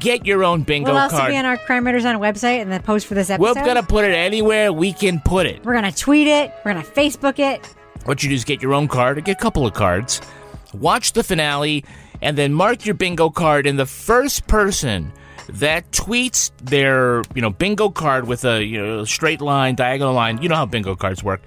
[0.00, 1.30] Get your own bingo we'll also card.
[1.30, 3.56] be on our Crime Writers on a website and the post for this episode.
[3.56, 5.64] We're gonna put it anywhere we can put it.
[5.64, 6.52] We're gonna tweet it.
[6.64, 7.64] We're gonna Facebook it.
[8.04, 10.20] What you do is get your own card or get a couple of cards.
[10.72, 11.84] Watch the finale.
[12.20, 13.66] and then mark your bingo card.
[13.66, 15.12] And the first person
[15.50, 20.42] that tweets their you know bingo card with a you know straight line, diagonal line.
[20.42, 21.40] You know how bingo cards work.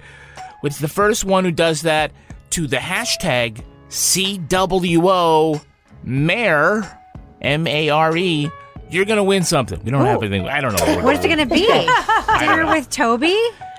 [0.62, 2.12] With the first one who does that
[2.50, 5.60] to the hashtag CWO
[6.04, 6.98] Mare
[7.42, 8.50] M A R E,
[8.90, 9.82] you're gonna win something.
[9.84, 10.48] We don't have anything.
[10.48, 10.96] I don't know.
[10.96, 11.66] What, What is it going to be?
[12.38, 13.38] Dinner with Toby?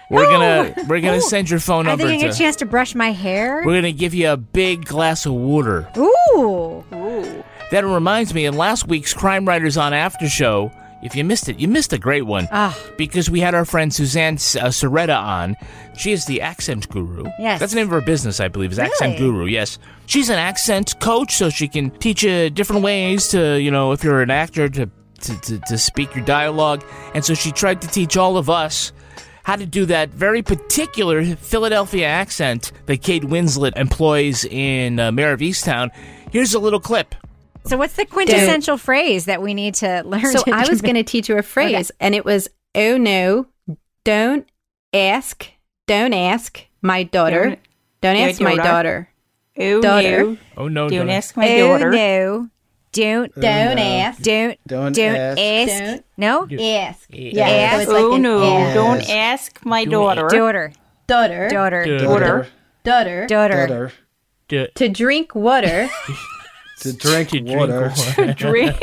[0.10, 2.66] We're gonna we're gonna send your phone I number think I get a chance to
[2.66, 3.64] brush my hair.
[3.66, 5.90] We're gonna give you a big glass of water.
[5.98, 6.84] Ooh.
[6.94, 7.44] Ooh.
[7.72, 10.72] That reminds me, in last week's Crime Writers on After Show,
[11.04, 12.48] if you missed it, you missed a great one.
[12.52, 12.78] Ah.
[12.98, 15.56] Because we had our friend Suzanne uh, Soretta on.
[15.98, 17.26] She is the accent guru.
[17.38, 17.60] Yes.
[17.60, 19.78] That's the name of her business, I believe, is Accent Guru, yes.
[20.06, 24.04] She's an accent coach, so she can teach you different ways to, you know, if
[24.04, 24.90] you're an actor, to,
[25.22, 26.84] to, to, to speak your dialogue.
[27.14, 28.92] And so she tried to teach all of us
[29.44, 35.34] how to do that very particular Philadelphia accent that Kate Winslet employs in uh, Mare
[35.34, 35.90] of Easttown.
[36.32, 37.14] Here's a little clip.
[37.66, 40.26] So what's the quintessential phrase that we need to learn?
[40.32, 43.48] So to I was going to teach you a phrase, and it was, "Oh no,
[44.04, 44.48] don't
[44.94, 45.48] ask,
[45.88, 47.60] don't ask my daughter, Don't-
[48.02, 49.10] don't, ask my daughter.
[49.58, 50.38] daughter, Oh, daughter, no.
[50.58, 50.90] Oh no!
[50.90, 51.92] Don't don't- ask my oh, daughter.
[51.92, 52.50] no.
[52.92, 55.40] Don't oh, don't ask, don't Don't don't ask.
[55.40, 56.04] ask.
[56.16, 56.44] No?
[56.44, 57.32] ask, Yeah.
[57.34, 57.82] yeah, so Ask.
[57.84, 58.74] it's like oh no, ask.
[58.76, 60.28] don't ask my daughter.
[60.28, 60.72] Daughter.
[61.08, 61.88] daughter, Daughter.
[61.98, 62.48] Daughter.
[62.84, 63.68] daughter, Daughter.
[63.68, 63.92] Daughter.
[64.48, 65.90] D- to drink water
[66.84, 67.92] To drink to drink water.
[67.96, 68.34] water.
[68.38, 68.76] Drink.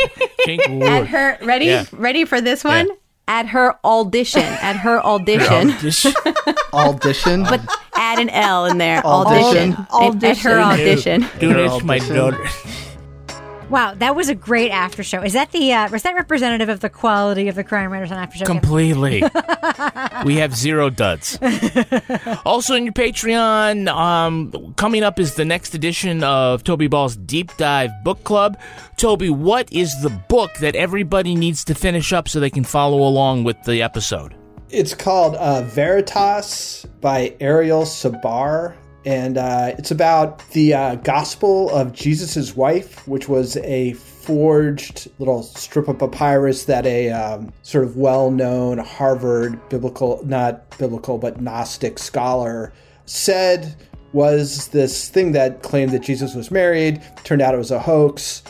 [0.45, 1.05] Drink at water.
[1.07, 1.39] her.
[1.43, 1.85] Ready, Yeah.
[1.93, 2.89] ready for this one?
[2.89, 2.95] Yeah.
[3.29, 6.05] At her audition, at her audition, This-
[6.73, 7.45] Audition.
[7.45, 7.61] but
[7.95, 9.07] add an L in there.
[9.07, 9.77] Audition.
[9.93, 10.25] Audition.
[10.31, 11.21] At her audition.
[11.39, 12.45] Dude, Her it's my daughter.
[13.71, 15.23] Wow, that was a great after show.
[15.23, 18.19] Is that the uh, was that representative of the quality of the crime writers on
[18.19, 18.45] after show?
[18.45, 19.23] Completely.
[20.25, 21.39] we have zero duds.
[22.45, 27.57] also in your Patreon, um, coming up is the next edition of Toby Ball's Deep
[27.59, 28.59] Dive Book Club.
[28.97, 33.07] Toby, what is the book that everybody needs to finish up so they can follow
[33.07, 34.35] along with the episode?
[34.69, 38.75] It's called uh, Veritas by Ariel Sabar.
[39.05, 45.43] And uh, it's about the uh, gospel of Jesus' wife, which was a forged little
[45.43, 51.41] strip of papyrus that a um, sort of well known Harvard biblical, not biblical, but
[51.41, 52.73] Gnostic scholar
[53.07, 53.75] said
[54.13, 57.03] was this thing that claimed that Jesus was married.
[57.25, 58.43] Turned out it was a hoax.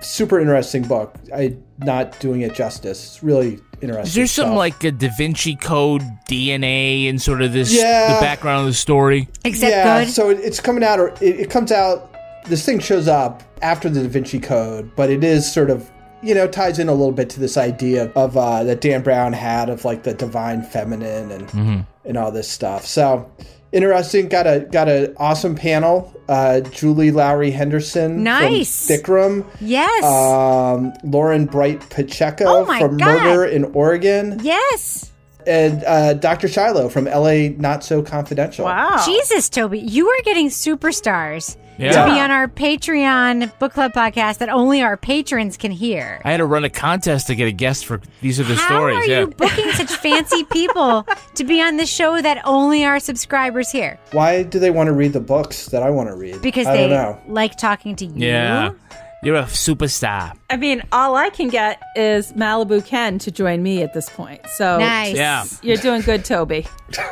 [0.00, 1.14] Super interesting book.
[1.34, 3.04] I'm not doing it justice.
[3.04, 4.06] It's really interesting.
[4.06, 4.56] Is there some stuff.
[4.56, 8.14] like a Da Vinci Code DNA and sort of this Yeah.
[8.14, 9.28] the background of the story?
[9.44, 10.12] Except yeah, good.
[10.12, 12.14] so it, it's coming out, or it, it comes out.
[12.46, 15.90] This thing shows up after the Da Vinci Code, but it is sort of
[16.22, 19.32] you know ties in a little bit to this idea of uh, that Dan Brown
[19.32, 22.84] had of like the divine feminine and and all this stuff.
[22.86, 23.30] So
[23.72, 24.28] interesting.
[24.28, 26.12] Got a got an awesome panel.
[26.28, 28.86] Uh, Julie Lowrie Henderson, Nice.
[28.86, 29.44] from Bikram.
[29.62, 30.04] yes.
[30.04, 33.24] Um, Lauren Bright Pacheco Oh from God.
[33.24, 35.10] Murder in Oregon, yes.
[35.46, 36.46] and uh, Dr.
[36.46, 38.66] Shiloh from LA Not So Confidential.
[38.66, 39.02] Wow.
[39.06, 42.04] Jesus, Toby, you are getting superstars Yeah.
[42.04, 46.20] to be on our Patreon book club podcast that only our patrons can hear.
[46.24, 48.66] I had to run a contest to get a guest for these are the How
[48.66, 48.96] stories.
[48.98, 49.20] are yeah.
[49.20, 53.98] you booking such fancy people to be on this show that only our subscribers hear?
[54.12, 56.42] Why do they want to read the books that I want to read?
[56.42, 57.20] Because I they don't know.
[57.32, 58.26] like talking to you.
[58.26, 58.72] yeah.
[59.22, 60.36] You're a superstar.
[60.48, 64.40] I mean, all I can get is Malibu Ken to join me at this point.
[64.56, 65.16] So Nice.
[65.16, 65.44] Yeah.
[65.62, 66.66] you're doing good, Toby.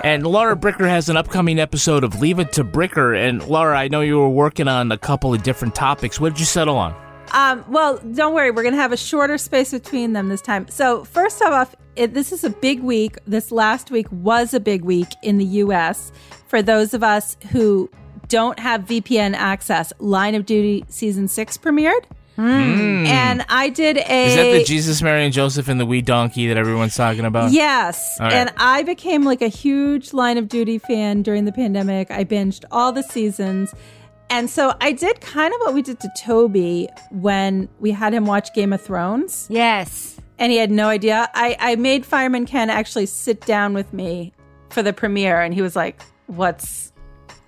[0.04, 3.16] And Laura Bricker has an upcoming episode of Leave It to Bricker.
[3.16, 6.20] And Laura, I know you were working on a couple of different topics.
[6.20, 6.94] What did you settle on?
[7.32, 8.52] Um, well, don't worry.
[8.52, 10.68] We're going to have a shorter space between them this time.
[10.68, 13.18] So, first off, it, this is a big week.
[13.26, 16.12] This last week was a big week in the U.S.
[16.46, 17.90] for those of us who
[18.28, 19.92] don't have VPN access.
[19.98, 22.04] Line of Duty season six premiered,
[22.36, 23.06] hmm.
[23.06, 24.26] and I did a.
[24.26, 27.52] Is that the Jesus, Mary, and Joseph and the wee donkey that everyone's talking about?
[27.52, 28.18] Yes.
[28.20, 28.34] All right.
[28.34, 32.10] And I became like a huge Line of Duty fan during the pandemic.
[32.10, 33.74] I binged all the seasons.
[34.28, 38.26] And so I did kind of what we did to Toby when we had him
[38.26, 39.46] watch Game of Thrones.
[39.48, 40.20] Yes.
[40.38, 41.30] And he had no idea.
[41.34, 44.32] I, I made Fireman Ken actually sit down with me
[44.70, 45.40] for the premiere.
[45.40, 46.85] And he was like, What's.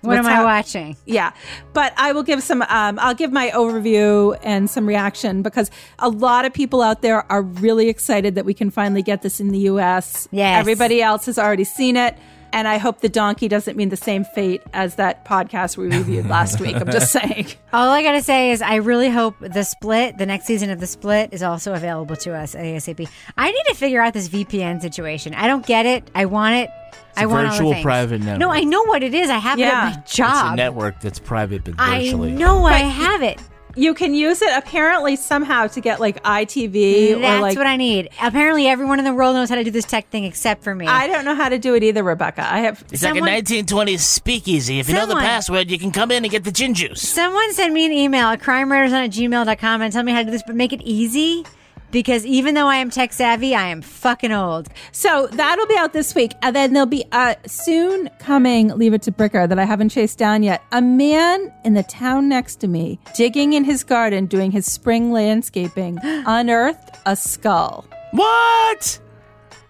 [0.01, 0.95] What am I watching?
[1.05, 1.33] yeah,
[1.73, 2.61] but I will give some.
[2.63, 5.69] Um, I'll give my overview and some reaction because
[5.99, 9.39] a lot of people out there are really excited that we can finally get this
[9.39, 10.27] in the U.S.
[10.31, 10.59] Yes.
[10.59, 12.17] everybody else has already seen it,
[12.53, 16.25] and I hope the donkey doesn't mean the same fate as that podcast we reviewed
[16.29, 16.75] last week.
[16.75, 17.47] I'm just saying.
[17.73, 20.87] All I gotta say is, I really hope the split, the next season of the
[20.87, 23.07] split, is also available to us ASAP.
[23.37, 25.33] I need to figure out this VPN situation.
[25.33, 26.09] I don't get it.
[26.15, 26.69] I want it.
[27.15, 28.39] I a want all the virtual private network.
[28.39, 29.29] No, I know what it is.
[29.29, 30.55] I have it at my It's a job.
[30.55, 33.39] network that's private but I know I have it.
[33.75, 37.57] You can use it apparently somehow to get like ITV or That's like.
[37.57, 38.09] what I need.
[38.21, 40.87] Apparently, everyone in the world knows how to do this tech thing except for me.
[40.87, 42.41] I don't know how to do it either, Rebecca.
[42.51, 42.83] I have.
[42.91, 44.79] It's like a 1920s speakeasy.
[44.79, 47.07] If you know the password, you can come in and get the gin juice.
[47.07, 50.31] Someone send me an email at crimewriterson at gmail.com and tell me how to do
[50.31, 51.45] this, but make it easy
[51.91, 54.69] because even though I am tech savvy, I am fucking old.
[54.91, 56.33] So that'll be out this week.
[56.41, 60.17] And then there'll be a soon coming Leave It to Bricker that I haven't chased
[60.17, 60.61] down yet.
[60.71, 65.11] A man in the town next to me, digging in his garden, doing his spring
[65.11, 67.85] landscaping, unearthed a skull.
[68.11, 68.99] What?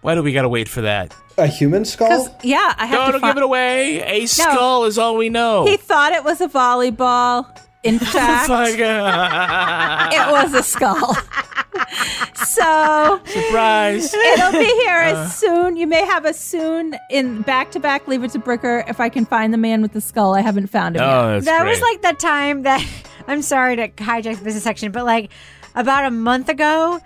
[0.01, 1.13] Why do we gotta wait for that?
[1.38, 2.36] A human skull?
[2.43, 4.01] Yeah, I have No, to don't fi- give it away.
[4.01, 5.65] A skull is all we know.
[5.65, 7.47] He thought it was a volleyball.
[7.84, 10.14] In fact, my God.
[10.14, 11.16] it was a skull.
[12.36, 14.14] so Surprise.
[14.14, 15.24] It'll be here Uh.
[15.24, 15.78] as soon.
[15.78, 18.08] You may have a soon in back to back.
[18.08, 20.36] Leave it to Bricker if I can find the man with the skull.
[20.36, 21.46] I haven't found him Oh, yet.
[21.46, 22.86] that was like that time that
[23.28, 25.32] I'm sorry to hijack the business section, but like
[25.76, 27.00] about a month ago, uh,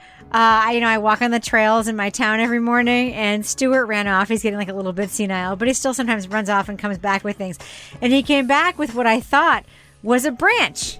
[0.65, 3.85] I, you know, I walk on the trails in my town every morning, and Stuart
[3.85, 4.29] ran off.
[4.29, 6.97] He's getting like a little bit senile, but he still sometimes runs off and comes
[6.97, 7.59] back with things.
[8.01, 9.63] And he came back with what I thought
[10.03, 10.99] was a branch.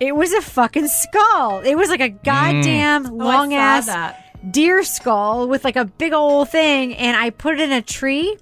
[0.00, 1.60] It was a fucking skull.
[1.60, 4.52] It was like a goddamn Oh, I long saw ass that.
[4.52, 8.36] deer skull with like a big old thing, and I put it in a tree,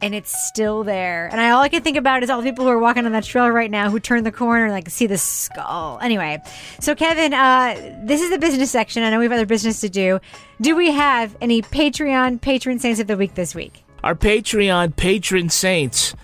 [0.00, 1.28] and it's still there.
[1.30, 3.12] And I all I can think about is all the people who are walking on
[3.12, 6.00] that trail right now who turn the corner and like see the skull.
[6.02, 6.42] Anyway,
[6.80, 9.04] so Kevin, uh, this is the business section.
[9.04, 10.18] I know we have other business to do.
[10.60, 13.84] Do we have any Patreon patron saints of the week this week?
[14.02, 16.14] Our Patreon patron saints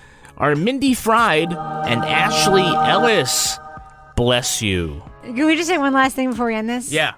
[0.41, 3.59] are Mindy Fried and Ashley Ellis.
[4.16, 5.03] Bless you.
[5.22, 6.91] Can we just say one last thing before we end this?
[6.91, 7.12] Yeah.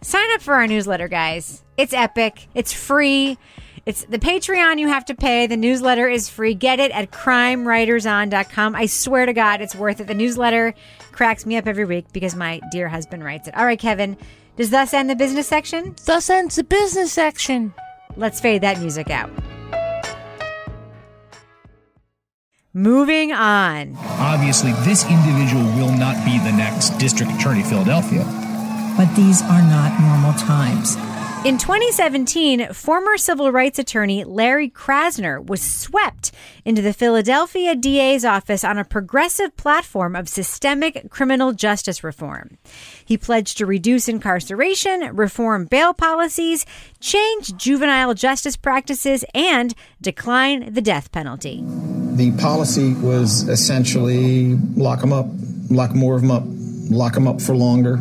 [0.00, 1.64] Sign up for our newsletter, guys.
[1.76, 2.46] It's epic.
[2.54, 3.36] It's free.
[3.84, 5.48] It's the Patreon you have to pay.
[5.48, 6.54] The newsletter is free.
[6.54, 8.76] Get it at crimewriterson.com.
[8.76, 10.06] I swear to God, it's worth it.
[10.06, 10.74] The newsletter
[11.10, 13.56] cracks me up every week because my dear husband writes it.
[13.56, 14.16] All right, Kevin,
[14.56, 15.96] does thus end the business section?
[16.04, 17.74] Thus ends the business section.
[18.16, 19.30] Let's fade that music out.
[22.74, 23.96] Moving on.
[24.20, 28.24] Obviously, this individual will not be the next district attorney of Philadelphia.
[28.94, 30.96] But these are not normal times.
[31.44, 36.32] In 2017, former civil rights attorney Larry Krasner was swept
[36.64, 42.58] into the Philadelphia DA's office on a progressive platform of systemic criminal justice reform.
[43.04, 46.66] He pledged to reduce incarceration, reform bail policies,
[46.98, 51.62] change juvenile justice practices, and decline the death penalty.
[52.16, 55.26] The policy was essentially lock them up,
[55.70, 56.42] lock more of them up,
[56.90, 58.00] lock them up for longer.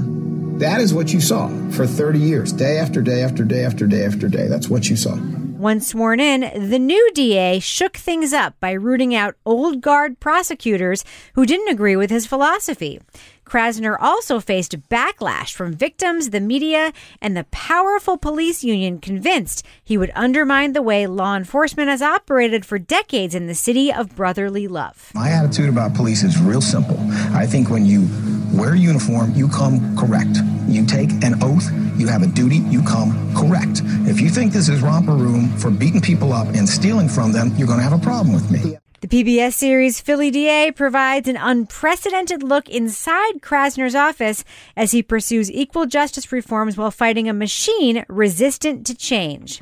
[0.57, 4.03] That is what you saw for 30 years, day after day after day after day
[4.03, 4.47] after day.
[4.47, 5.15] That's what you saw.
[5.15, 11.05] Once sworn in, the new DA shook things up by rooting out old guard prosecutors
[11.35, 12.99] who didn't agree with his philosophy.
[13.47, 16.91] Krasner also faced backlash from victims, the media,
[17.21, 22.65] and the powerful police union convinced he would undermine the way law enforcement has operated
[22.65, 25.11] for decades in the city of brotherly love.
[25.15, 26.97] My attitude about police is real simple.
[27.33, 28.09] I think when you
[28.53, 30.37] wear a uniform, you come correct.
[30.67, 33.81] You take an oath, you have a duty, you come correct.
[34.05, 37.53] If you think this is romper room for beating people up and stealing from them,
[37.55, 38.77] you're going to have a problem with me.
[38.99, 44.43] The PBS series Philly DA provides an unprecedented look inside Krasner's office
[44.75, 49.61] as he pursues equal justice reforms while fighting a machine resistant to change.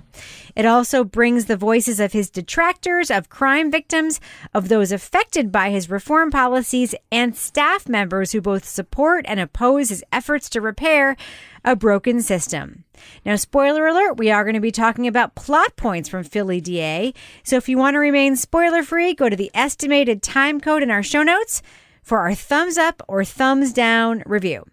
[0.56, 4.22] It also brings the voices of his detractors, of crime victims,
[4.54, 9.90] of those affected by his reform policies, and staff members who both support and oppose
[9.90, 11.18] his efforts to repair
[11.66, 12.85] a broken system.
[13.26, 17.14] Now, spoiler alert, we are going to be talking about plot points from Philly DA.
[17.44, 20.92] So if you want to remain spoiler free, go to the estimated time code in
[20.92, 21.62] our show notes
[22.02, 24.66] for our thumbs up or thumbs down review.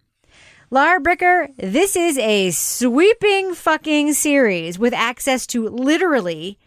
[0.71, 6.59] Laura Bricker, this is a sweeping fucking series with access to literally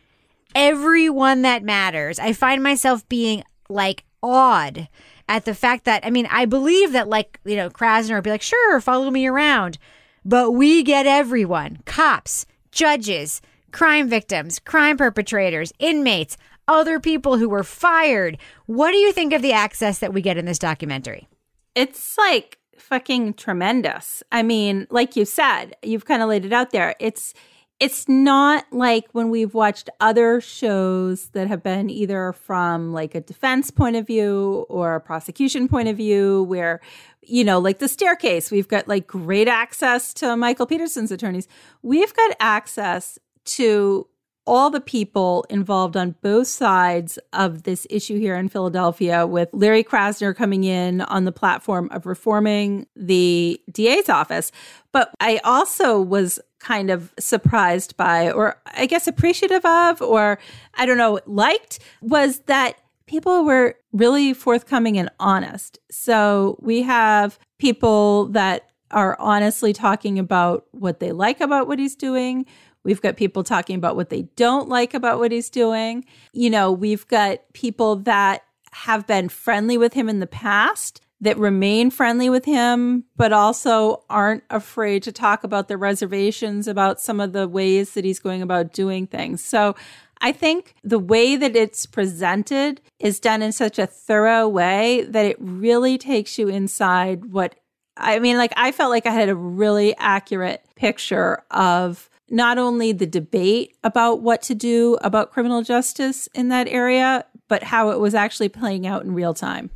[0.53, 2.20] everyone that matters.
[2.20, 4.89] I find myself being like awed
[5.28, 8.30] at the fact that, I mean, I believe that, like, you know, Krasner would be
[8.30, 9.78] like, sure, follow me around.
[10.26, 16.36] But we get everyone cops, judges, crime victims, crime perpetrators, inmates,
[16.67, 18.39] other people who were fired.
[18.65, 21.28] What do you think of the access that we get in this documentary?
[21.76, 24.23] It's like fucking tremendous.
[24.32, 26.95] I mean, like you said, you've kind of laid it out there.
[26.99, 27.36] It's
[27.80, 33.21] it's not like when we've watched other shows that have been either from like a
[33.21, 36.80] defense point of view or a prosecution point of view where
[37.21, 41.47] you know like the staircase we've got like great access to michael peterson's attorneys.
[41.82, 44.07] We've got access to
[44.48, 49.84] all the people involved on both sides of this issue here in Philadelphia, with Larry
[49.84, 54.52] Krasner coming in on the platform of reforming the DA's office.
[54.91, 60.39] But I also was kind of surprised by, or I guess appreciative of, or
[60.76, 62.78] I don't know, liked, was that
[63.08, 65.80] people were really forthcoming and honest.
[65.91, 71.96] So we have people that are honestly talking about what they like about what he's
[71.96, 72.46] doing.
[72.86, 76.06] We've got people talking about what they don't like about what he's doing.
[76.32, 81.38] You know, we've got people that have been friendly with him in the past that
[81.38, 87.20] remain friendly with him, but also aren't afraid to talk about their reservations about some
[87.20, 89.44] of the ways that he's going about doing things.
[89.44, 89.76] So
[90.22, 95.26] I think the way that it's presented is done in such a thorough way that
[95.26, 97.56] it really takes you inside what
[97.98, 102.91] I mean, like, I felt like I had a really accurate picture of not only
[102.91, 107.99] the debate about what to do about criminal justice in that area, but how it
[107.99, 109.69] was actually playing out in real time.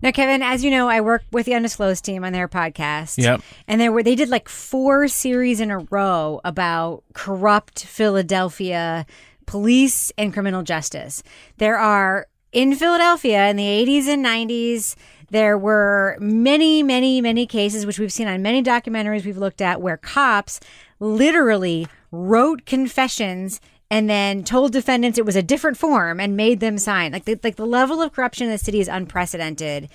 [0.00, 3.18] Now, Kevin, as you know, I work with the Undisclosed team on their podcast.
[3.18, 3.42] Yep.
[3.66, 9.06] And there were they did like four series in a row about corrupt Philadelphia
[9.46, 11.22] police and criminal justice.
[11.56, 14.94] There are in Philadelphia in the 80s and 90s
[15.30, 19.80] there were many, many, many cases, which we've seen on many documentaries we've looked at,
[19.80, 20.58] where cops
[21.00, 26.76] literally wrote confessions and then told defendants it was a different form and made them
[26.78, 27.12] sign.
[27.12, 29.88] Like the, like the level of corruption in the city is unprecedented.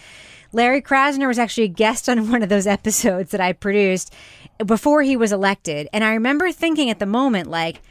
[0.51, 4.13] Larry Krasner was actually a guest on one of those episodes that I produced
[4.65, 5.87] before he was elected.
[5.93, 7.81] And I remember thinking at the moment, like,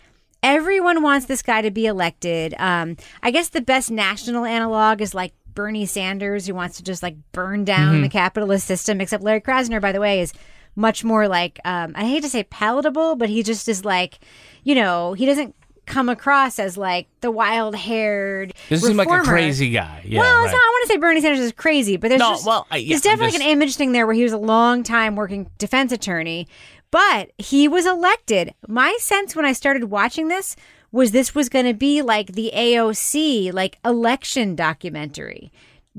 [0.42, 2.54] everyone wants this guy to be elected.
[2.58, 7.02] Um, I guess the best national analog is like Bernie Sanders, who wants to just
[7.02, 8.02] like burn down Mm-hmm.
[8.02, 10.32] the capitalist system, except Larry Krasner, by the way, is
[10.76, 14.18] much more like, um, I hate to say palatable, but he just is like,
[14.64, 15.54] you know, he doesn't
[15.84, 18.54] come across as like the wild haired.
[18.68, 20.02] Doesn't seem like a crazy guy.
[20.06, 20.52] Yeah, well, right.
[20.52, 22.76] not, I want to say Bernie Sanders is crazy, but there's No, just, well, I-
[22.78, 25.50] yeah, there's definitely just- an image thing there where he was a long time working
[25.58, 26.46] defense attorney,
[26.90, 28.54] but he was elected.
[28.68, 30.54] My sense when I started watching this
[30.92, 35.50] was this was going to be like the AOC like election documentary.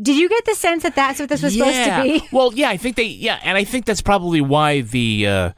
[0.01, 2.27] Did you get the sense that that's what this was supposed to be?
[2.31, 5.51] Well, yeah, I think they yeah, and I think that's probably why the uh,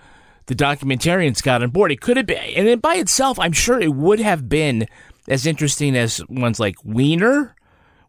[0.47, 1.91] the documentarians got on board.
[1.91, 4.87] It could have been, and then by itself, I'm sure it would have been
[5.27, 7.55] as interesting as ones like Weiner,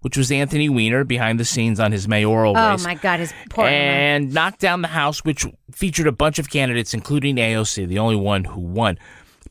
[0.00, 2.84] which was Anthony Weiner behind the scenes on his mayoral Oh race.
[2.84, 6.92] my God, his poor and knocked down the House, which featured a bunch of candidates,
[6.92, 8.98] including AOC, the only one who won.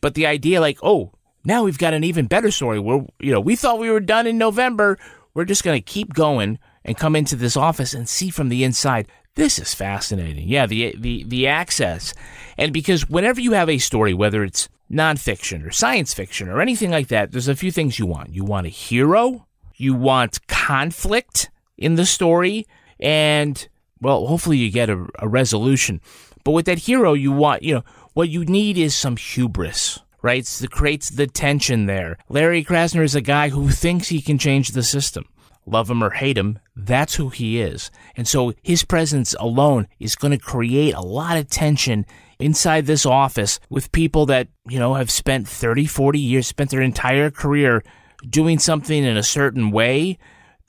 [0.02, 1.14] But the idea, like, oh,
[1.46, 2.80] now we've got an even better story.
[2.80, 5.00] Where you know we thought we were done in November,
[5.36, 8.64] we're just going to keep going and come into this office and see from the
[8.64, 9.08] inside.
[9.36, 10.48] This is fascinating.
[10.48, 12.14] Yeah, the the the access,
[12.58, 16.90] and because whenever you have a story, whether it's nonfiction or science fiction or anything
[16.90, 18.34] like that, there's a few things you want.
[18.34, 22.66] You want a hero, you want conflict in the story,
[22.98, 23.68] and
[24.00, 26.00] well, hopefully you get a, a resolution.
[26.46, 27.84] But with that hero, you want you know
[28.14, 30.00] what you need is some hubris.
[30.26, 32.18] Right, the creates the tension there.
[32.30, 35.26] Larry Krasner is a guy who thinks he can change the system
[35.68, 37.92] love him or hate him, that's who he is.
[38.16, 42.08] And so his presence alone is going to create a lot of tension
[42.40, 46.82] inside this office with people that, you know, have spent 30, 40 years, spent their
[46.82, 47.84] entire career
[48.28, 50.18] doing something in a certain way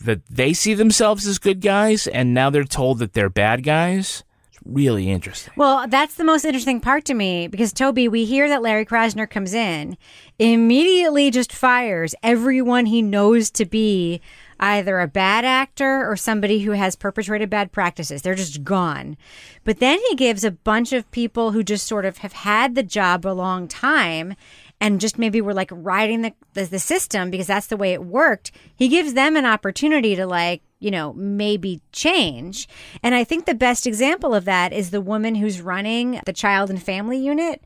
[0.01, 4.23] that they see themselves as good guys and now they're told that they're bad guys.
[4.69, 5.53] Really interesting.
[5.57, 9.31] Well, that's the most interesting part to me because Toby, we hear that Larry Krasner
[9.31, 9.97] comes in,
[10.41, 14.21] immediately just fires everyone he knows to be
[14.59, 18.23] either a bad actor or somebody who has perpetrated bad practices.
[18.23, 19.17] They're just gone.
[19.65, 22.83] But then he gives a bunch of people who just sort of have had the
[22.83, 24.35] job a long time
[24.81, 28.05] and just maybe were like riding the, the, the system because that's the way it
[28.05, 28.53] worked.
[28.75, 32.69] He gives them an opportunity to like, you know, maybe change.
[33.03, 36.71] And I think the best example of that is the woman who's running the child
[36.71, 37.63] and family unit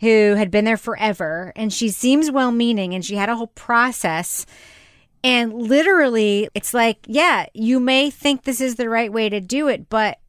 [0.00, 3.46] who had been there forever and she seems well meaning and she had a whole
[3.48, 4.46] process
[5.26, 9.66] and literally, it's like, yeah, you may think this is the right way to do
[9.66, 10.20] it, but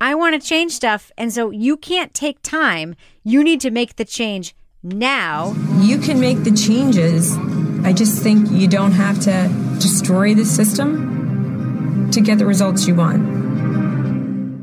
[0.00, 1.12] I want to change stuff.
[1.18, 2.94] And so you can't take time.
[3.22, 4.55] You need to make the change
[4.94, 5.54] now.
[5.80, 7.36] You can make the changes.
[7.84, 9.48] I just think you don't have to
[9.80, 13.36] destroy the system to get the results you want.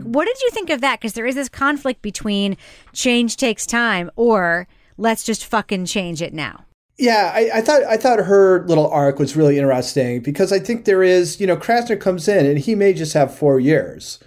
[0.06, 1.00] What did you think of that?
[1.00, 2.58] Because there is this conflict between
[2.94, 4.68] change takes time or
[4.98, 6.66] let's just fucking change it now.
[6.98, 10.86] Yeah, I, I thought I thought her little arc was really interesting because I think
[10.86, 14.20] there is, you know, Krasner comes in and he may just have four years.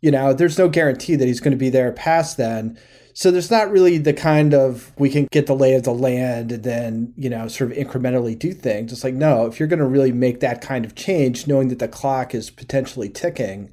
[0.00, 2.76] You know, there's no guarantee that he's going to be there past then.
[3.20, 6.52] So there's not really the kind of we can get the lay of the land
[6.52, 8.94] and then, you know, sort of incrementally do things.
[8.94, 11.80] It's like, no, if you're going to really make that kind of change, knowing that
[11.80, 13.70] the clock is potentially ticking,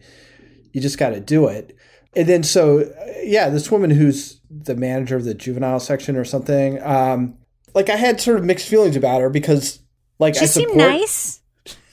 [0.74, 1.78] you just got to do it.
[2.14, 2.94] And then, so
[3.24, 7.38] yeah, this woman who's the manager of the juvenile section or something, um,
[7.74, 9.80] like I had sort of mixed feelings about her because,
[10.20, 11.42] like, she I support, seemed nice.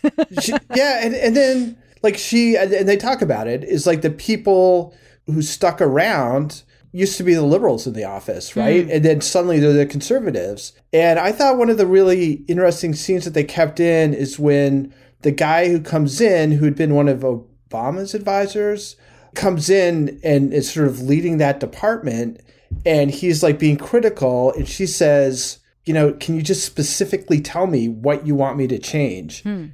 [0.43, 4.11] she, yeah, and, and then like she and they talk about it is like the
[4.11, 4.93] people
[5.27, 6.65] who stuck around
[6.95, 8.87] used to be the liberals in the office, right?
[8.87, 8.95] Mm.
[8.95, 10.73] And then suddenly they're the conservatives.
[10.93, 14.95] And I thought one of the really interesting scenes that they kept in is when
[15.23, 18.95] the guy who comes in, who had been one of Obama's advisors,
[19.35, 22.41] comes in and is sort of leading that department.
[22.87, 24.53] And he's like being critical.
[24.53, 28.69] And she says, you know, can you just specifically tell me what you want me
[28.69, 29.43] to change?
[29.43, 29.67] Hmm.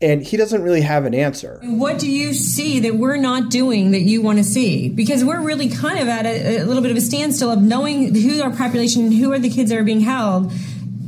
[0.00, 1.58] And he doesn't really have an answer.
[1.62, 4.90] What do you see that we're not doing that you want to see?
[4.90, 8.14] Because we're really kind of at a, a little bit of a standstill of knowing
[8.14, 10.52] who our population, who are the kids that are being held.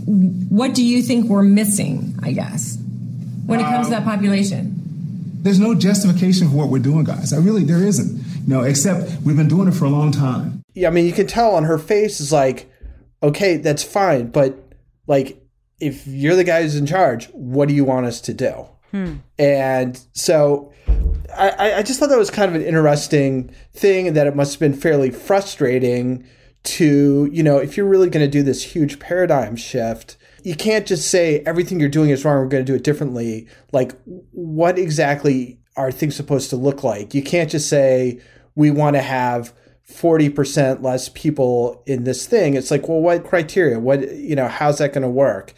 [0.06, 2.78] What do you think we're missing, I guess,
[3.44, 4.74] when it comes to that population?
[5.42, 7.34] There's no justification for what we're doing, guys.
[7.34, 8.16] I really, there isn't.
[8.16, 10.62] You know, except we've been doing it for a long time.
[10.72, 12.72] Yeah, I mean, you can tell on her face is like,
[13.22, 14.58] okay, that's fine, but
[15.06, 15.44] like,
[15.78, 18.66] if you're the guy who's in charge, what do you want us to do?
[18.90, 19.16] Hmm.
[19.38, 20.72] And so
[21.36, 24.54] I, I just thought that was kind of an interesting thing and that it must
[24.54, 26.26] have been fairly frustrating
[26.64, 30.86] to, you know, if you're really going to do this huge paradigm shift, you can't
[30.86, 33.46] just say everything you're doing is wrong, we're going to do it differently.
[33.72, 33.92] Like,
[34.32, 37.14] what exactly are things supposed to look like?
[37.14, 38.20] You can't just say,
[38.54, 39.52] we want to have
[39.88, 42.54] 40% less people in this thing.
[42.54, 43.78] It's like, well, what criteria?
[43.78, 45.54] What, you know, how's that going to work?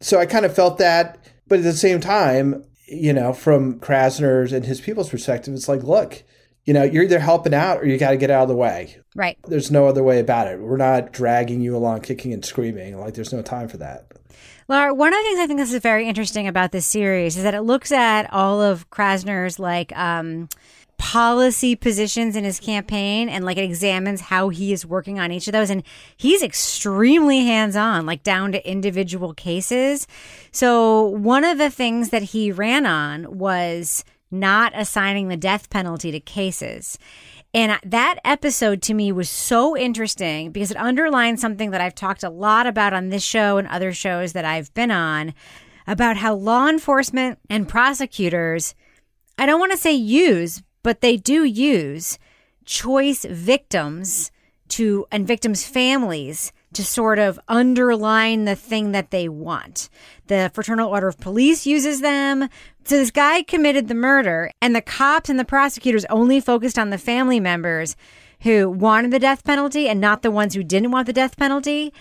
[0.00, 1.18] So I kind of felt that.
[1.48, 5.82] But at the same time, you know, from Krasner's and his people's perspective, it's like,
[5.82, 6.22] look,
[6.64, 8.96] you know, you're either helping out or you got to get out of the way.
[9.14, 9.38] Right.
[9.46, 10.60] There's no other way about it.
[10.60, 12.98] We're not dragging you along, kicking and screaming.
[12.98, 14.06] Like, there's no time for that.
[14.68, 17.44] Laura, one of the things I think this is very interesting about this series is
[17.44, 20.48] that it looks at all of Krasner's like um,
[20.98, 25.46] policy positions in his campaign and like it examines how he is working on each
[25.46, 25.70] of those.
[25.70, 25.82] And
[26.16, 30.06] he's extremely hands on, like down to individual cases.
[30.50, 36.10] So one of the things that he ran on was not assigning the death penalty
[36.12, 36.98] to cases.
[37.54, 42.22] And that episode to me was so interesting because it underlines something that I've talked
[42.22, 45.32] a lot about on this show and other shows that I've been on
[45.86, 48.74] about how law enforcement and prosecutors,
[49.38, 52.16] I don't want to say use, but they do use
[52.64, 54.30] choice victims
[54.68, 59.88] to and victims' families to sort of underline the thing that they want.
[60.28, 62.48] The Fraternal Order of Police uses them.
[62.84, 66.90] So this guy committed the murder, and the cops and the prosecutors only focused on
[66.90, 67.96] the family members
[68.42, 71.92] who wanted the death penalty and not the ones who didn't want the death penalty.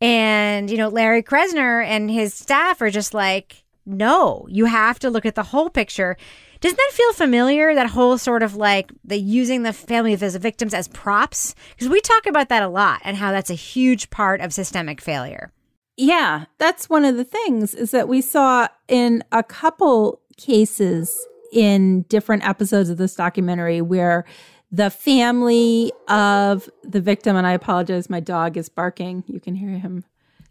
[0.00, 5.10] And, you know, Larry Krasner and his staff are just like, no, you have to
[5.10, 6.16] look at the whole picture.
[6.60, 7.74] Doesn't that feel familiar?
[7.74, 11.54] That whole sort of like the using the family as victims as props?
[11.70, 15.00] Because we talk about that a lot and how that's a huge part of systemic
[15.00, 15.52] failure.
[15.96, 22.02] Yeah, that's one of the things is that we saw in a couple cases in
[22.02, 24.24] different episodes of this documentary where
[24.70, 29.24] the family of the victim, and I apologize, my dog is barking.
[29.26, 30.04] You can hear him.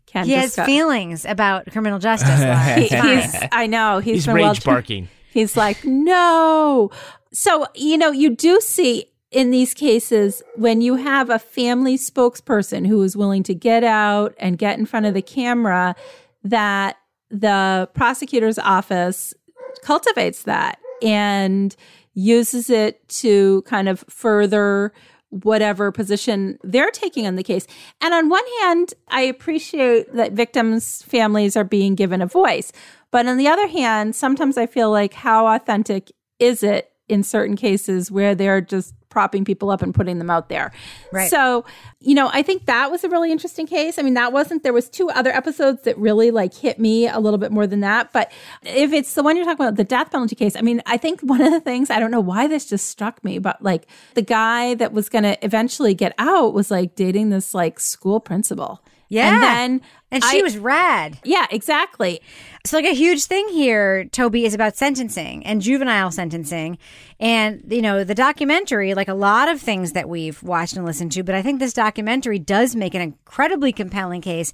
[0.06, 2.40] Ken he has feelings about criminal justice.
[2.76, 5.10] He- he's, I know he's He's been rage well barking.
[5.38, 6.90] He's like, no.
[7.32, 12.88] So, you know, you do see in these cases when you have a family spokesperson
[12.88, 15.96] who is willing to get out and get in front of the camera,
[16.44, 16.98] that
[17.30, 19.36] the prosecutor's office
[19.84, 21.76] cultivates that and
[22.16, 24.92] uses it to kind of further
[25.30, 27.68] whatever position they're taking on the case.
[28.02, 32.72] And on one hand, I appreciate that victims' families are being given a voice.
[33.12, 37.56] But on the other hand, sometimes I feel like how authentic is it in certain
[37.56, 40.72] cases where they're just propping people up and putting them out there.
[41.12, 41.30] Right.
[41.30, 41.66] So,
[42.00, 43.98] you know, I think that was a really interesting case.
[43.98, 47.20] I mean, that wasn't there was two other episodes that really like hit me a
[47.20, 48.32] little bit more than that, but
[48.64, 51.22] if it's the one you're talking about the death penalty case, I mean, I think
[51.24, 54.22] one of the things, I don't know why this just struck me, but like the
[54.22, 58.84] guy that was going to eventually get out was like dating this like school principal.
[59.10, 59.34] Yeah.
[59.34, 61.20] And then And she I- was rad.
[61.24, 62.22] Yeah, exactly.
[62.66, 66.78] So, like, a huge thing here, Toby, is about sentencing and juvenile sentencing.
[67.20, 71.12] And, you know, the documentary, like a lot of things that we've watched and listened
[71.14, 74.54] to, but I think this documentary does make an incredibly compelling case,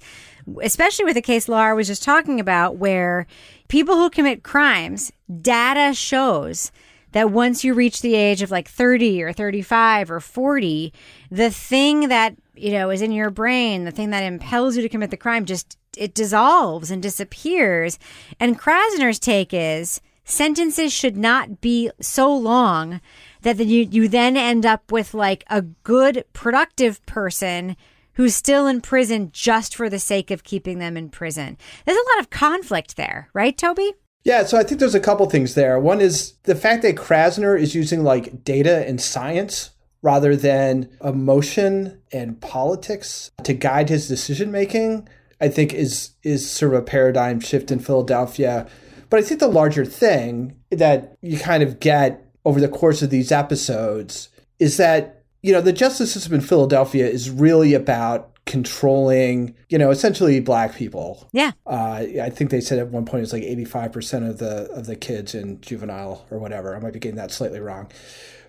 [0.62, 3.26] especially with the case Laura was just talking about, where
[3.68, 6.72] people who commit crimes, data shows
[7.12, 10.92] that once you reach the age of like 30 or 35 or 40,
[11.30, 14.88] the thing that you know, is in your brain, the thing that impels you to
[14.88, 17.98] commit the crime, just it dissolves and disappears.
[18.40, 23.00] And Krasner's take is sentences should not be so long
[23.42, 27.76] that then you, you then end up with like a good, productive person
[28.14, 31.56] who's still in prison just for the sake of keeping them in prison.
[31.84, 33.92] There's a lot of conflict there, right, Toby?
[34.22, 35.78] Yeah, so I think there's a couple things there.
[35.78, 39.70] One is the fact that Krasner is using like data and science
[40.04, 45.08] rather than emotion and politics to guide his decision making.
[45.40, 48.68] I think is is sort of a paradigm shift in Philadelphia.
[49.10, 53.10] But I think the larger thing that you kind of get over the course of
[53.10, 54.28] these episodes
[54.58, 59.90] is that you know the justice system in Philadelphia is really about controlling, you know,
[59.90, 61.28] essentially black people.
[61.32, 61.52] Yeah.
[61.66, 64.96] Uh, I think they said at one point it's like 85% of the of the
[64.96, 66.76] kids in juvenile or whatever.
[66.76, 67.90] I might be getting that slightly wrong.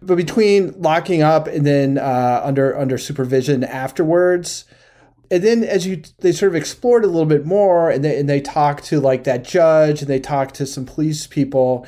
[0.06, 4.66] But between locking up and then uh, under under supervision afterwards,
[5.32, 8.30] and then as you they sort of explored a little bit more and they and
[8.30, 11.88] they talk to like that judge and they talk to some police people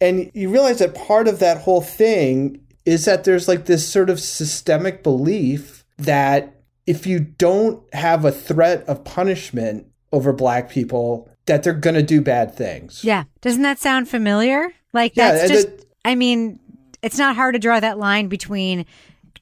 [0.00, 4.10] and you realize that part of that whole thing is that there's like this sort
[4.10, 11.30] of systemic belief that if you don't have a threat of punishment over black people
[11.46, 13.04] that they're going to do bad things.
[13.04, 13.24] Yeah.
[13.40, 14.72] Doesn't that sound familiar?
[14.92, 16.58] Like that's and just it- I mean,
[17.02, 18.86] it's not hard to draw that line between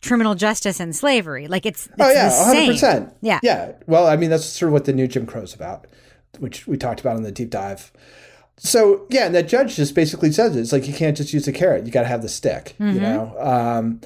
[0.03, 1.47] criminal justice and slavery.
[1.47, 2.29] Like it's, it's oh yeah,
[2.67, 3.15] the 100%.
[3.21, 3.41] Yeah.
[3.43, 3.73] Yeah.
[3.87, 5.87] Well, I mean that's sort of what the new Jim Crow's about,
[6.39, 7.93] which we talked about in the deep dive.
[8.57, 10.61] So, yeah, and that judge just basically says it.
[10.61, 11.87] It's like you can't just use a carrot.
[11.87, 13.01] You got to have the stick, you Mhm.
[13.01, 13.35] know.
[13.39, 14.01] Um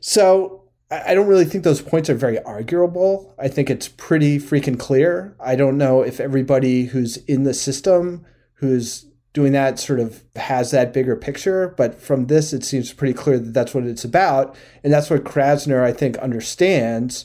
[0.00, 0.58] so
[0.90, 3.34] I don't really think those points are very arguable.
[3.38, 5.34] I think it's pretty freaking clear.
[5.40, 10.70] I don't know if everybody who's in the system who's doing that sort of has
[10.72, 14.54] that bigger picture, but from this, it seems pretty clear that that's what it's about.
[14.84, 17.24] And that's what Krasner, I think, understands,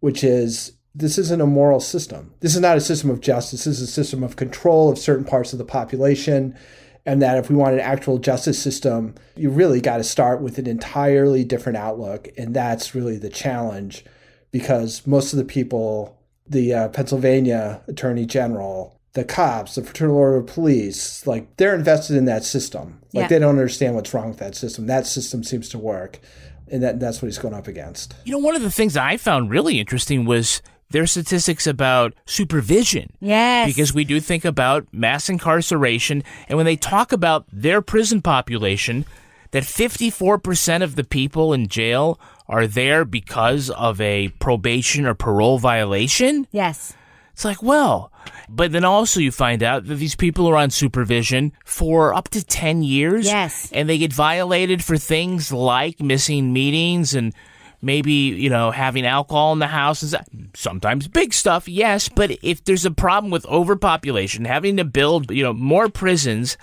[0.00, 2.34] which is this isn't a moral system.
[2.40, 3.64] This is not a system of justice.
[3.64, 6.56] This is a system of control of certain parts of the population.
[7.04, 10.58] And that if we want an actual justice system, you really got to start with
[10.58, 12.28] an entirely different outlook.
[12.38, 14.04] And that's really the challenge
[14.52, 16.16] because most of the people,
[16.46, 22.16] the uh, Pennsylvania Attorney General, the cops, the Fraternal Order of Police, like they're invested
[22.16, 23.00] in that system.
[23.12, 23.28] Like Yeah.
[23.28, 24.86] they don't understand what's wrong with that system.
[24.86, 26.20] That system seems to work.
[26.70, 28.14] And that, that's what he's going up against.
[28.24, 33.12] You know, one of the things I found really interesting was their statistics about supervision.
[33.20, 33.66] Yes.
[33.66, 39.04] Because we do think about mass incarceration, and when they talk about their prison population,
[39.50, 45.58] that 54% of the people in jail are there because of a probation or parole
[45.58, 46.46] violation.
[46.52, 46.94] Yes.
[47.42, 48.12] It's like, well,
[48.48, 52.46] but then also you find out that these people are on supervision for up to
[52.46, 53.26] 10 years.
[53.26, 53.68] Yes.
[53.72, 57.34] And they get violated for things like missing meetings and
[57.80, 60.04] maybe, you know, having alcohol in the house.
[60.04, 62.08] and Sometimes big stuff, yes.
[62.08, 66.56] But if there's a problem with overpopulation, having to build, you know, more prisons,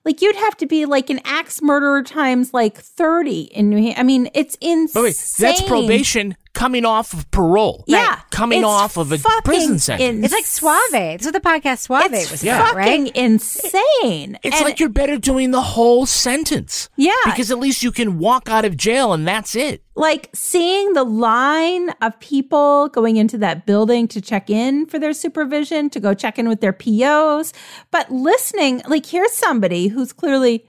[0.05, 3.99] Like you'd have to be like an axe murderer times like 30 in New Hampshire.
[3.99, 4.89] I mean, it's insane.
[4.93, 7.83] But wait, that's probation coming off of parole.
[7.87, 8.19] Yeah.
[8.29, 10.25] Coming It's off of a prison sentence.
[10.25, 10.91] It's like Suave.
[10.91, 12.59] That's what the podcast Suave It's was Yeah.
[12.61, 13.09] about, right?
[13.15, 14.37] insane.
[14.43, 16.89] It's And- like you're better doing the whole sentence.
[16.97, 17.11] Yeah.
[17.25, 19.83] Because at least you can walk out of jail and that's it.
[19.93, 25.13] like seeing the line of people going into that building to check in for their
[25.13, 27.51] supervision, to go check in with their POs,
[27.91, 30.65] but listening, like here's somebody who's clearly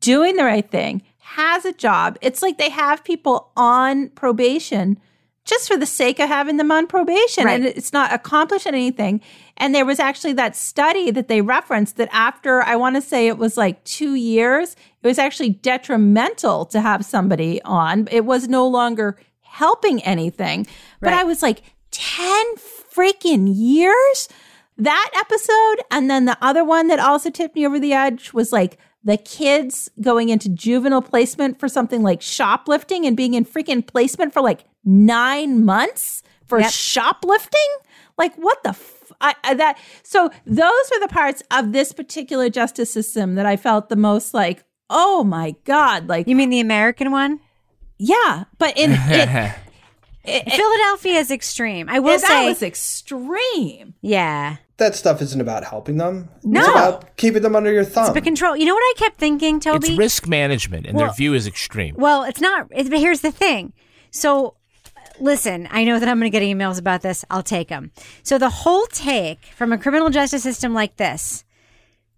[0.00, 2.16] doing the right thing, has a job.
[2.22, 4.98] It's like they have people on probation
[5.50, 7.56] just for the sake of having them on probation Right.
[7.56, 9.20] and it's not accomplishing anything.
[9.58, 13.26] And there was actually that study that they referenced that after I want to say
[13.26, 18.08] it was like 2 years, it was actually detrimental to have somebody on.
[18.10, 20.66] It was no longer helping anything.
[21.00, 21.20] But Right.
[21.20, 22.44] I was like 10
[22.94, 24.28] freaking years?
[24.78, 28.50] That episode and then the other one that also tipped me over the edge was
[28.52, 33.86] like the kids going into juvenile placement for something like shoplifting and being in freaking
[33.86, 36.70] placement for like nine months for Yep.
[36.70, 37.68] shoplifting.
[38.18, 42.48] Like what the f- I, I- that so those were the parts of this particular
[42.50, 46.60] justice system that I felt the most like oh my god like you mean the
[46.60, 47.40] American one?
[47.98, 49.54] yeah but in it,
[50.24, 51.88] Philadelphia is extreme.
[51.88, 54.56] I will that say was extreme Yeah.
[54.76, 56.30] That stuff isn't about helping them.
[56.42, 56.60] No.
[56.60, 58.14] It's about keeping them under your thumb.
[58.14, 58.56] But control.
[58.56, 59.88] You know what I kept thinking, Toby?
[59.88, 61.94] It's risk management and their view is extreme.
[61.98, 62.66] Well, it's not.
[62.70, 63.74] It's, but here's the thing.
[64.10, 64.56] So,
[65.20, 67.26] listen, I know that I'm going to get emails about this.
[67.30, 67.92] I'll take them.
[68.22, 71.44] So, the whole take from a criminal justice system like this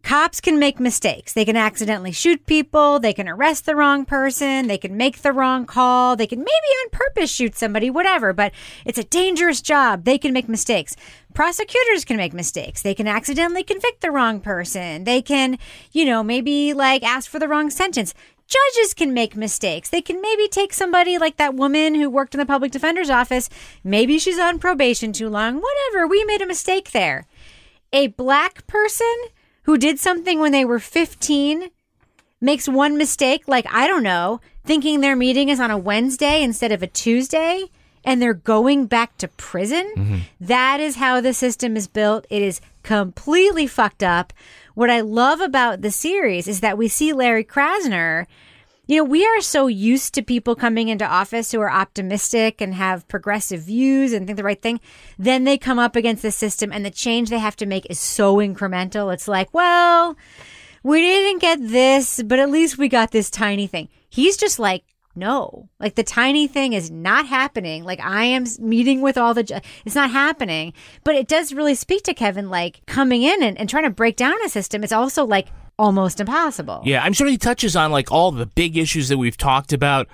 [0.02, 1.32] cops can make mistakes.
[1.32, 2.98] They can accidentally shoot people.
[2.98, 4.66] They can arrest the wrong person.
[4.66, 6.16] They can make the wrong call.
[6.16, 8.32] They can maybe on purpose shoot somebody, whatever.
[8.32, 8.52] But
[8.84, 10.04] it's a dangerous job.
[10.04, 10.96] They can make mistakes.
[11.34, 12.82] Prosecutors can make mistakes.
[12.82, 15.04] They can accidentally convict the wrong person.
[15.04, 15.58] They can,
[15.92, 18.14] you know, maybe like ask for the wrong sentence.
[18.46, 19.88] Judges can make mistakes.
[19.88, 23.48] They can maybe take somebody like that woman who worked in the public defender's office.
[23.82, 25.62] Maybe she's on probation too long.
[25.62, 26.06] Whatever.
[26.06, 27.26] We made a mistake there.
[27.94, 29.14] A black person
[29.62, 31.68] who did something when they were 15
[32.40, 36.72] makes one mistake, like, I don't know, thinking their meeting is on a Wednesday instead
[36.72, 37.64] of a Tuesday,
[38.04, 39.92] and they're going back to prison.
[39.96, 40.18] Mm-hmm.
[40.40, 42.26] That is how the system is built.
[42.30, 44.32] It is completely fucked up.
[44.74, 48.26] What I love about the series is that we see Larry Krasner.
[48.92, 52.74] You know, we are so used to people coming into office who are optimistic and
[52.74, 54.80] have progressive views and think the right thing.
[55.18, 57.98] Then they come up against the system and the change they have to make is
[57.98, 59.10] so incremental.
[59.10, 60.14] It's like, well,
[60.82, 63.88] we didn't get this, but at least we got this tiny thing.
[64.10, 64.84] He's just like,
[65.14, 67.84] no, like the tiny thing is not happening.
[67.84, 70.74] Like I am meeting with all the, it's not happening.
[71.02, 74.16] But it does really speak to Kevin, like coming in and, and trying to break
[74.16, 74.84] down a system.
[74.84, 75.48] It's also like
[75.78, 76.82] almost impossible.
[76.84, 80.08] Yeah, I'm sure he touches on like all the big issues that we've talked about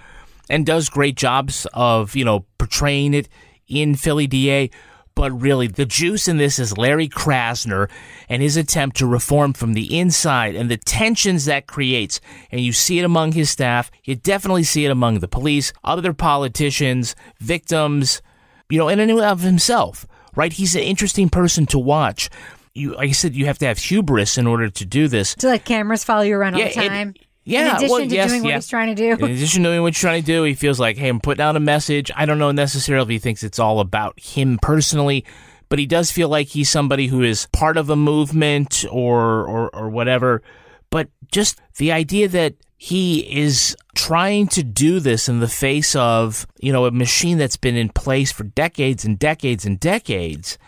[0.49, 3.29] and does great jobs of, you know, portraying it
[3.67, 4.71] in Philly DA.
[5.15, 7.91] But really, the juice in this is Larry Krasner
[8.29, 12.21] and his attempt to reform from the inside and the tensions that creates.
[12.53, 13.91] And you see it among his staff.
[14.05, 18.23] You definitely see it among the police, other politicians, victims,
[18.71, 20.07] you know, and in and of himself,
[20.37, 20.53] right?
[20.53, 22.31] He's an interesting person to watch.
[22.79, 25.35] You, like I said, you have to have hubris in order to do this.
[25.37, 27.15] To let cameras follow you around all Yeah, the it- time.
[27.45, 28.55] Yeah, In addition well, to yes, doing what yeah.
[28.57, 29.25] he's trying to do.
[29.25, 31.41] In addition to doing what he's trying to do, he feels like, hey, I'm putting
[31.43, 32.11] out a message.
[32.15, 35.25] I don't know necessarily if he thinks it's all about him personally,
[35.71, 39.75] but he does feel like he's somebody who is part of a movement or or,
[39.75, 40.43] or whatever.
[40.91, 46.47] But just the idea that he is trying to do this in the face of,
[46.61, 50.59] you know, a machine that's been in place for decades and decades and decades,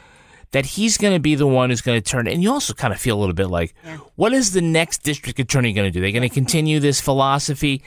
[0.52, 2.26] that he's going to be the one who's going to turn.
[2.26, 3.74] And you also kind of feel a little bit like,
[4.16, 6.00] what is the next district attorney going to do?
[6.00, 7.82] They're going to continue this philosophy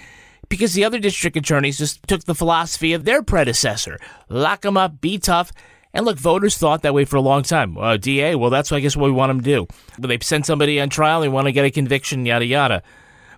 [0.49, 3.99] because the other district attorneys just took the philosophy of their predecessor
[4.29, 5.51] lock them up, be tough.
[5.95, 7.77] And look, voters thought that way for a long time.
[7.77, 9.67] Uh, DA, well, that's I guess what we want them to do.
[9.99, 12.81] But they send somebody on trial, they want to get a conviction, yada yada.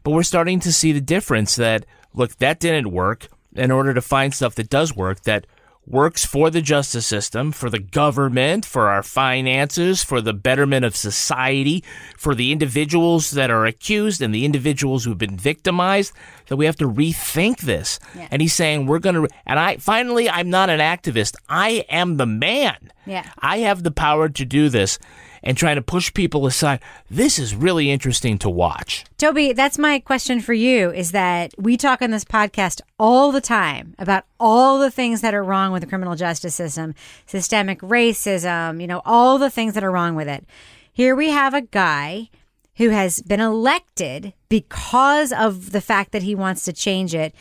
[0.04, 3.28] But we're starting to see the difference that look, that didn't work.
[3.56, 5.48] In order to find stuff that does work, that
[5.88, 10.96] works for the justice system, for the government, for our finances, for the betterment of
[10.96, 11.84] society,
[12.18, 16.12] for the individuals that are accused and the individuals who've been victimized,
[16.48, 18.00] that we have to rethink this.
[18.32, 21.36] And he's saying we're going to and I finally I'm not an activist.
[21.50, 22.92] I am the man.
[23.06, 23.30] Yeah.
[23.40, 24.98] I have the power to do this
[25.46, 26.80] and trying to push people aside.
[27.10, 29.06] This is really interesting to watch.
[29.18, 33.42] Toby, that's my question for you is that we talk on this podcast all the
[33.42, 36.96] time about all the things that are wrong with the criminal justice system,
[37.28, 40.46] systemic racism, you know, all the things that are wrong with it.
[40.92, 42.30] Here we have a guy
[42.78, 47.34] who has been elected because of the fact that he wants to change it.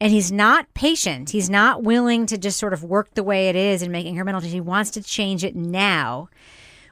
[0.00, 1.30] and he's not patient.
[1.30, 4.40] He's not willing to just sort of work the way it is and make incremental
[4.40, 4.54] change.
[4.54, 6.30] He wants to change it now.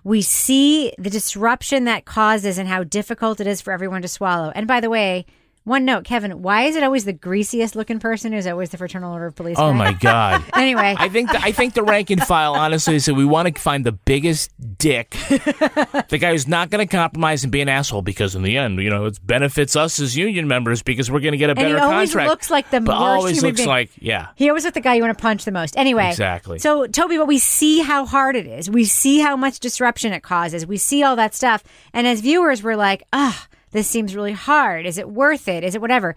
[0.09, 4.51] We see the disruption that causes and how difficult it is for everyone to swallow.
[4.55, 5.27] And by the way,
[5.65, 9.13] one note, Kevin, why is it always the greasiest looking person who's always the fraternal
[9.13, 9.57] order of police?
[9.59, 9.77] Oh guy?
[9.77, 10.43] my god.
[10.55, 13.61] anyway, I think the, I think the rank and file honestly said we want to
[13.61, 18.03] find the biggest dick, the guy who's not going to compromise and be an asshole
[18.03, 21.33] because in the end, you know, it benefits us as union members because we're going
[21.33, 21.83] to get a better contract.
[21.83, 22.31] And he always contract.
[22.31, 23.69] looks like the but worst always looks being.
[23.69, 24.29] like yeah.
[24.37, 25.77] He always looks the guy you want to punch the most.
[25.77, 26.59] Anyway, Exactly.
[26.59, 28.71] So, Toby, but we see how hard it is.
[28.71, 30.67] We see how much disruption it causes.
[30.67, 31.63] We see all that stuff.
[31.93, 34.87] And as viewers, we're like, ah, this seems really hard.
[34.87, 35.65] Is it worth it?
[35.65, 36.15] Is it whatever?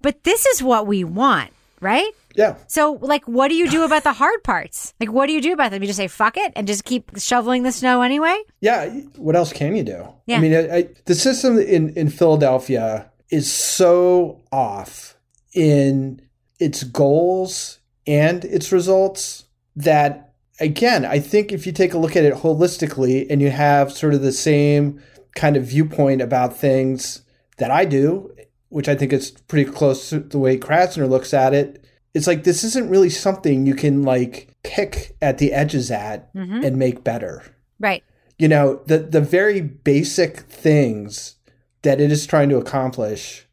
[0.00, 1.50] But this is what we want,
[1.80, 2.10] right?
[2.34, 2.56] Yeah.
[2.66, 4.94] So, like, what do you do about the hard parts?
[4.98, 5.82] Like, what do you do about them?
[5.82, 8.36] You just say, fuck it, and just keep shoveling the snow anyway?
[8.60, 8.88] Yeah.
[9.16, 10.08] What else can you do?
[10.26, 10.38] Yeah.
[10.38, 15.16] I mean, I, I, the system in, in Philadelphia is so off
[15.54, 16.20] in
[16.58, 19.44] its goals and its results
[19.76, 23.92] that, again, I think if you take a look at it holistically and you have
[23.92, 25.00] sort of the same
[25.34, 27.22] kind of viewpoint about things
[27.58, 28.30] that I do,
[28.68, 32.44] which I think is pretty close to the way Krasner looks at it, it's like
[32.44, 36.64] this isn't really something you can like pick at the edges at Mhm.
[36.64, 37.42] and make better.
[37.80, 38.02] Right.
[38.38, 41.36] you know the the very basic things
[41.82, 43.46] that it is trying to accomplish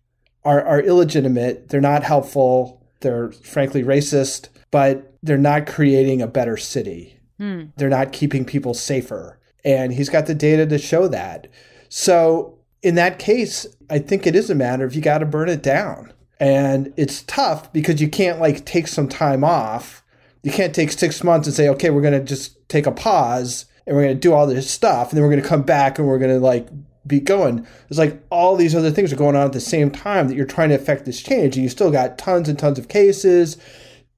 [0.44, 1.70] are are illegitimate.
[1.70, 2.82] They're not helpful.
[3.02, 7.16] They're frankly racist but they're not creating a better city.
[7.40, 7.64] Hmm.
[7.78, 9.40] they're not keeping people safer.
[9.64, 11.48] And he's got the data to show that
[11.90, 15.50] so in that case i think it is a matter of you got to burn
[15.50, 16.14] it down.
[16.40, 20.04] And it's tough because you can't like take some time off.
[20.44, 23.66] You can't take six months and say okay we're going to just take a pause
[23.86, 26.00] and we're going to do all this stuff and then we're going to come back
[26.00, 26.68] and we're going to like
[27.06, 27.66] be going.
[27.90, 30.46] It's like all these other things are going on at the same time that you're
[30.46, 31.56] trying to affect this change.
[31.56, 33.58] And you still got tons and tons of cases.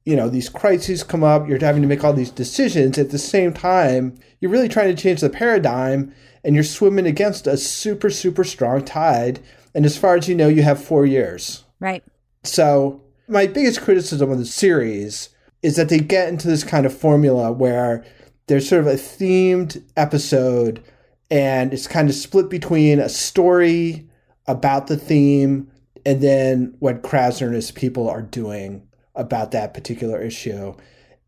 [0.06, 1.48] You know these crises come up.
[1.48, 2.98] You're having to make all these decisions.
[3.00, 6.14] At the same time you're really trying to change the paradigm
[6.44, 9.40] and you're swimming against a super super strong tide
[9.74, 12.04] and as far as you know you have four years Right.
[12.44, 15.30] so my biggest criticism of the series
[15.64, 18.04] is that they get into this kind of formula where
[18.48, 20.84] there's sort of a themed episode
[21.30, 24.08] and it's kind of split between a story
[24.48, 25.72] about the theme
[26.06, 28.86] and then what Krasner and his people are doing
[29.16, 30.74] about that particular issue.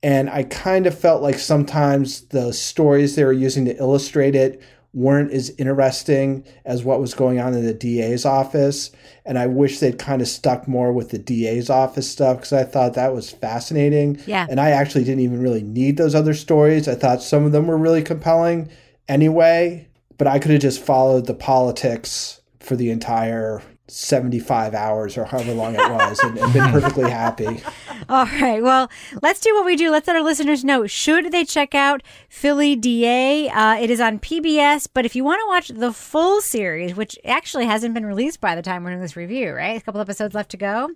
[0.01, 4.61] And I kind of felt like sometimes the stories they were using to illustrate it
[4.93, 8.91] weren't as interesting as what was going on in the DA's office.
[9.25, 12.63] And I wish they'd kind of stuck more with the DA's office stuff because I
[12.63, 14.19] thought that was fascinating.
[14.27, 14.45] Yeah.
[14.49, 16.87] And I actually didn't even really need those other stories.
[16.87, 18.69] I thought some of them were really compelling
[19.07, 19.87] anyway,
[20.17, 23.61] but I could have just followed the politics for the entire
[23.93, 27.61] 75 hours or however long it was and, and been perfectly happy.
[28.09, 28.61] All right.
[28.61, 28.89] Well,
[29.21, 29.91] let's do what we do.
[29.91, 30.87] Let's let our listeners know.
[30.87, 33.49] Should they check out Philly DA?
[33.49, 34.87] Uh, it is on PBS.
[34.93, 38.55] But if you want to watch the full series, which actually hasn't been released by
[38.55, 39.79] the time we're doing this review, right?
[39.79, 40.89] A couple episodes left to go.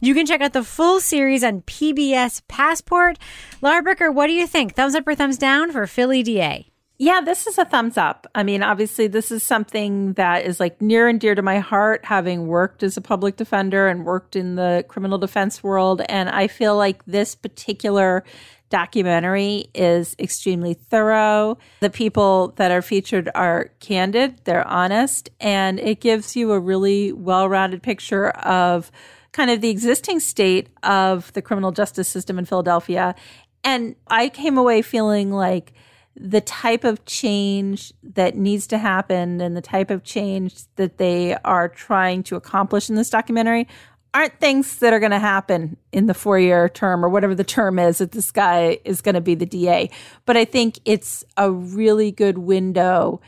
[0.00, 3.18] You can check out the full series on PBS Passport.
[3.60, 4.74] Lara Bricker, what do you think?
[4.74, 6.70] Thumbs up or thumbs down for Philly DA?
[6.98, 8.26] Yeah, this is a thumbs up.
[8.34, 12.06] I mean, obviously, this is something that is like near and dear to my heart,
[12.06, 16.00] having worked as a public defender and worked in the criminal defense world.
[16.08, 18.24] And I feel like this particular
[18.70, 21.58] documentary is extremely thorough.
[21.80, 27.12] The people that are featured are candid, they're honest, and it gives you a really
[27.12, 28.90] well rounded picture of
[29.32, 33.14] kind of the existing state of the criminal justice system in Philadelphia.
[33.62, 35.74] And I came away feeling like,
[36.18, 41.36] the type of change that needs to happen and the type of change that they
[41.44, 43.68] are trying to accomplish in this documentary
[44.14, 47.44] aren't things that are going to happen in the four year term or whatever the
[47.44, 49.90] term is that this guy is going to be the DA.
[50.24, 53.20] But I think it's a really good window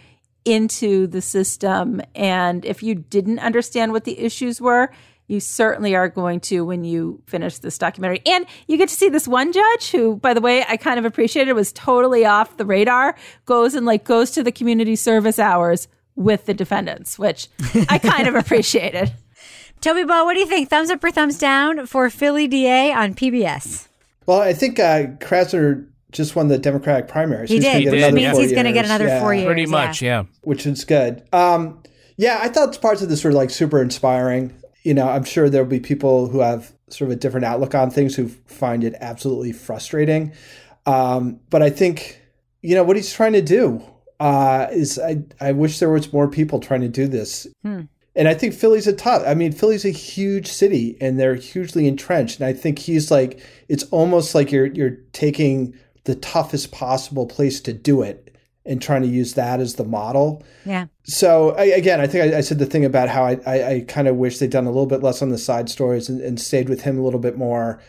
[0.47, 2.01] into the system.
[2.14, 4.91] And if you didn't understand what the issues were,
[5.29, 8.22] you certainly are going to when you finish this documentary.
[8.26, 11.05] And you get to see this one judge who, by the way, I kind of
[11.05, 13.14] appreciated was totally off the radar,
[13.45, 17.49] goes and like goes to the community service hours with the defendants, which
[17.89, 19.12] I kind of appreciated.
[19.81, 20.68] Toby Ball, what do you think?
[20.68, 23.87] Thumbs up or thumbs down for Philly DA on PBS?
[24.26, 27.46] Well, I think uh, Krasner just won the Democratic primary.
[27.46, 27.84] He he's gonna did.
[27.84, 29.00] get Which another means he's gonna get years.
[29.00, 30.25] another four years, Pretty much, yeah.
[30.42, 31.22] Which is good.
[31.33, 31.83] Um,
[32.17, 34.53] yeah, I thought parts of this were like super inspiring.
[34.88, 37.90] You know, I'm sure there'll be people who have sort of a different outlook on
[37.90, 40.32] things who find it absolutely frustrating.
[40.86, 42.18] Um, but I think,
[42.62, 43.82] you know, what he's trying to do
[44.18, 47.46] uh, is I, I wish there was more people trying to do this.
[47.62, 47.82] Hmm.
[48.16, 49.22] And I think Philly's a tough.
[49.26, 52.40] I mean, Philly's a huge city, and they're hugely entrenched.
[52.40, 55.74] And I think he's like, it's almost like you're you're taking
[56.04, 58.28] the toughest possible place to do it
[58.68, 60.45] and trying to use that as the model.
[60.64, 60.86] Yeah.
[61.04, 63.80] So I, again, I think I, I, said the thing about how I, I, I
[63.88, 66.38] kind of wish they'd done a little bit less on the side stories and, and
[66.38, 67.82] stayed with him a little bit more.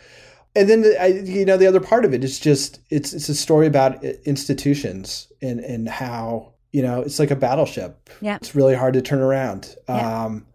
[0.56, 3.36] And then I, you know the other part of it is just it's it's a
[3.36, 8.10] story about institutions and and how you know it's like a battleship.
[8.20, 8.38] Yeah.
[8.38, 9.76] It's really hard to turn around.
[9.88, 10.24] Yeah.
[10.24, 10.48] Um,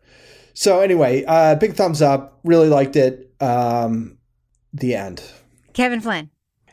[0.55, 2.41] so anyway, uh, big thumbs up.
[2.43, 3.33] Really liked it.
[3.41, 4.19] Um,
[4.73, 5.23] the end.
[5.75, 6.31] Kevin Flynn.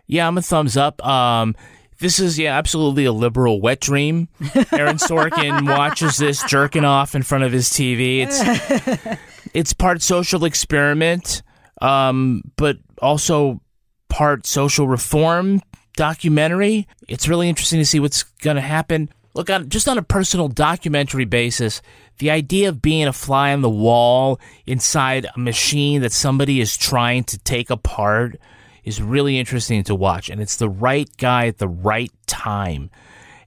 [0.08, 1.06] Yeah, I'm a thumbs up.
[1.06, 1.56] Um,
[2.02, 4.28] this is yeah, absolutely a liberal wet dream.
[4.74, 8.28] Aaron Sorkin watches this jerking off in front of his TV.
[8.28, 9.20] It's
[9.54, 11.44] it's part social experiment,
[11.80, 13.62] um, but also
[14.10, 15.62] part social reform
[15.96, 16.88] documentary.
[17.08, 19.10] It's really interesting to see what's going to happen.
[19.36, 21.84] Look, on just on a personal documentary basis,
[22.18, 26.76] the idea of being a fly on the wall inside a machine that somebody is
[26.76, 28.40] trying to take apart
[28.84, 32.90] is really interesting to watch, and it's the right guy at the right time.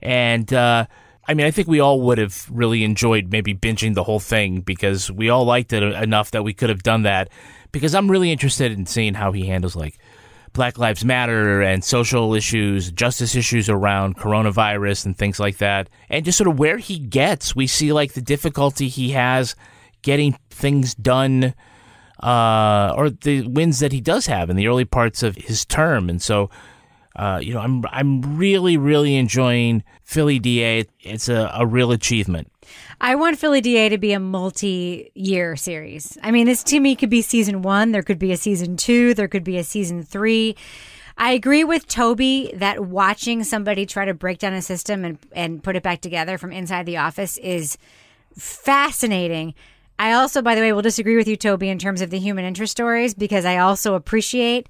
[0.01, 0.86] And uh,
[1.27, 4.61] I mean, I think we all would have really enjoyed maybe binging the whole thing
[4.61, 7.31] because we all liked it enough that we could have done that.
[7.73, 9.98] Because I'm really interested in seeing how he handles like
[10.52, 16.24] Black Lives Matter and social issues, justice issues around coronavirus and things like that, and
[16.24, 17.56] just sort of where he gets.
[17.56, 19.56] We see like the difficulty he has
[20.02, 21.55] getting things done
[22.24, 26.09] uh, or the wins that he does have in the early parts of his term.
[26.09, 26.48] And so,
[27.16, 30.86] uh, you know, I'm I'm really really enjoying Philly DA.
[31.01, 32.51] It's a, a real achievement.
[32.98, 36.16] I want Philly DA to be a multi-year series.
[36.22, 37.92] I mean, this to me could be season one.
[37.92, 39.12] There could be a season two.
[39.12, 40.56] There could be a season three.
[41.18, 45.62] I agree with Toby that watching somebody try to break down a system and, and
[45.62, 47.76] put it back together from inside the office is
[48.36, 49.55] fascinating.
[49.99, 52.45] I also, by the way, will disagree with you, Toby, in terms of the human
[52.45, 54.69] interest stories, because I also appreciate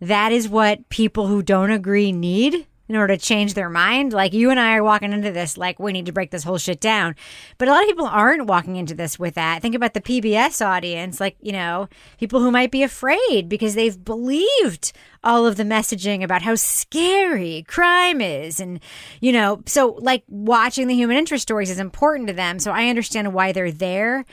[0.00, 4.12] that is what people who don't agree need in order to change their mind.
[4.12, 6.58] Like you and I are walking into this, like we need to break this whole
[6.58, 7.16] shit down.
[7.58, 9.62] But a lot of people aren't walking into this with that.
[9.62, 11.88] Think about the PBS audience, like, you know,
[12.18, 14.92] people who might be afraid because they've believed
[15.24, 18.60] all of the messaging about how scary crime is.
[18.60, 18.80] And,
[19.20, 22.58] you know, so like watching the human interest stories is important to them.
[22.60, 24.24] So I understand why they're there.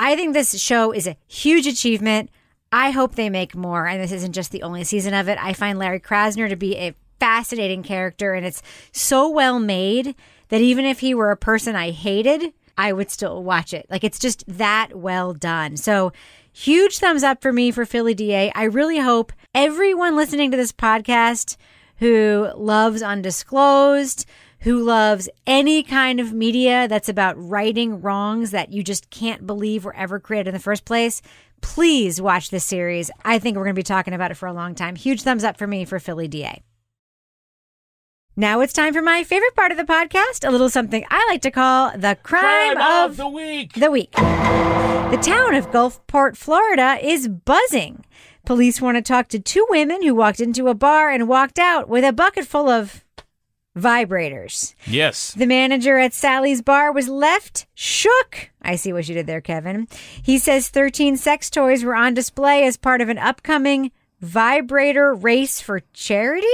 [0.00, 2.30] I think this show is a huge achievement.
[2.72, 5.36] I hope they make more, and this isn't just the only season of it.
[5.38, 8.62] I find Larry Krasner to be a fascinating character, and it's
[8.92, 10.14] so well made
[10.48, 13.84] that even if he were a person I hated, I would still watch it.
[13.90, 15.76] Like it's just that well done.
[15.76, 16.14] So,
[16.50, 18.50] huge thumbs up for me for Philly DA.
[18.54, 21.58] I really hope everyone listening to this podcast
[21.96, 24.24] who loves Undisclosed,
[24.60, 29.84] who loves any kind of media that's about righting wrongs that you just can't believe
[29.84, 31.22] were ever created in the first place,
[31.60, 33.10] please watch this series.
[33.24, 34.96] I think we're going to be talking about it for a long time.
[34.96, 36.62] Huge thumbs up for me for Philly DA.
[38.36, 41.42] Now it's time for my favorite part of the podcast, a little something I like
[41.42, 43.72] to call the crime, Crime of, of the week.
[43.74, 44.12] The week.
[44.12, 48.04] The town of Gulfport, Florida is buzzing.
[48.46, 51.88] Police want to talk to two women who walked into a bar and walked out
[51.88, 53.04] with a bucket full of
[53.76, 54.74] vibrators.
[54.86, 55.32] Yes.
[55.34, 58.50] The manager at Sally's bar was left shook.
[58.62, 59.88] I see what you did there, Kevin.
[60.22, 65.60] He says 13 sex toys were on display as part of an upcoming vibrator race
[65.60, 66.46] for charity.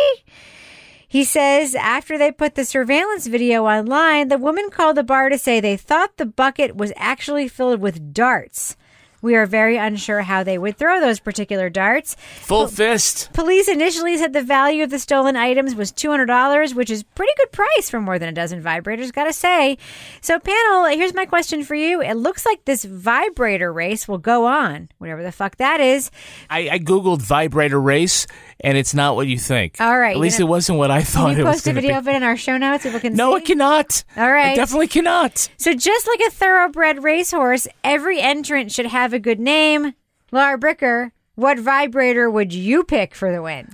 [1.08, 5.38] He says after they put the surveillance video online, the woman called the bar to
[5.38, 8.76] say they thought the bucket was actually filled with darts.
[9.26, 12.14] We are very unsure how they would throw those particular darts.
[12.42, 13.32] Full fist.
[13.32, 17.50] Police initially said the value of the stolen items was $200, which is pretty good
[17.50, 19.78] price for more than a dozen vibrators, gotta say.
[20.20, 22.00] So, panel, here's my question for you.
[22.00, 26.12] It looks like this vibrator race will go on, whatever the fuck that is.
[26.48, 28.28] I, I googled vibrator race,
[28.60, 29.76] and it's not what you think.
[29.80, 31.66] All right, At least gonna- it wasn't what I thought Can you it was post
[31.68, 31.96] a video be.
[31.96, 32.84] of it in our show notes?
[32.84, 33.38] People can No, see?
[33.42, 34.04] it cannot.
[34.16, 34.52] All right.
[34.52, 35.48] It definitely cannot.
[35.58, 39.94] So just like a thoroughbred racehorse, every entrant should have a good name.
[40.32, 43.68] Lara Bricker, what vibrator would you pick for the win?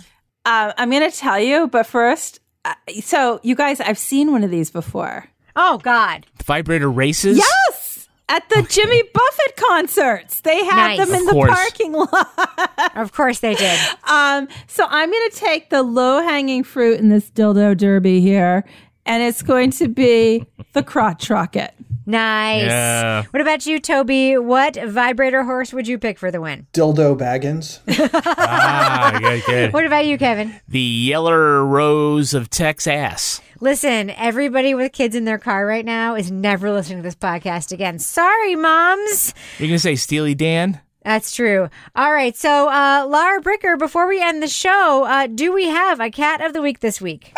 [0.44, 4.42] Uh, I'm going to tell you, but first, uh, so you guys, I've seen one
[4.44, 5.26] of these before.
[5.54, 6.26] Oh God!
[6.44, 7.36] Vibrator races?
[7.36, 7.81] Yes,
[8.28, 10.98] at the Jimmy Buffett concerts, they have Nice.
[10.98, 12.92] them in the parking lot.
[12.96, 13.78] Of course they did.
[14.08, 18.64] Um, so I'm going to take the low hanging fruit in this dildo derby here,
[19.06, 20.44] and it's going to be
[20.74, 21.72] the crotch rocket.
[22.06, 22.62] Nice.
[22.62, 23.24] Yeah.
[23.30, 24.36] What about you, Toby?
[24.38, 26.66] What vibrator horse would you pick for the win?
[26.72, 27.80] Dildo Baggins.
[27.88, 29.72] ah, good, good.
[29.72, 30.54] What about you, Kevin?
[30.68, 33.40] The Yeller Rose of Texas.
[33.60, 37.70] Listen, everybody with kids in their car right now is never listening to this podcast
[37.72, 37.98] again.
[38.00, 39.34] Sorry, moms.
[39.58, 40.80] You're going to say Steely Dan?
[41.04, 41.68] That's true.
[41.96, 42.36] All right.
[42.36, 46.40] So, uh, Lara Bricker, before we end the show, uh, do we have a cat
[46.40, 47.32] of the week this week?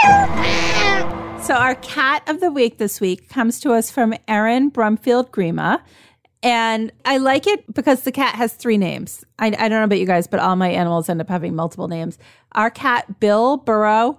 [1.45, 5.83] So, our cat of the week this week comes to us from Erin Brumfield Grima.
[6.43, 9.27] And I like it because the cat has three names.
[9.39, 11.87] I, I don't know about you guys, but all my animals end up having multiple
[11.87, 12.17] names.
[12.53, 14.19] Our cat, Bill Burrow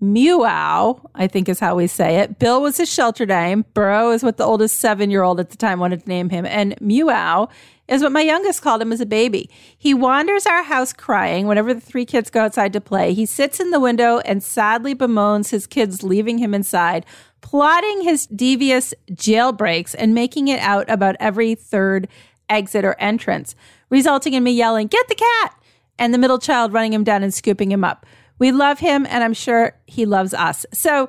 [0.00, 2.40] Meow, I think is how we say it.
[2.40, 3.64] Bill was his shelter name.
[3.72, 6.44] Burrow is what the oldest seven year old at the time wanted to name him.
[6.44, 7.50] And Meow
[7.88, 9.50] is what my youngest called him as a baby.
[9.76, 13.12] He wanders our house crying whenever the three kids go outside to play.
[13.12, 17.04] He sits in the window and sadly bemoans his kids leaving him inside,
[17.40, 22.08] plotting his devious jailbreaks and making it out about every third
[22.48, 23.54] exit or entrance,
[23.90, 25.54] resulting in me yelling, Get the cat!
[25.98, 28.06] and the middle child running him down and scooping him up.
[28.38, 30.66] We love him, and I'm sure he loves us.
[30.72, 31.08] So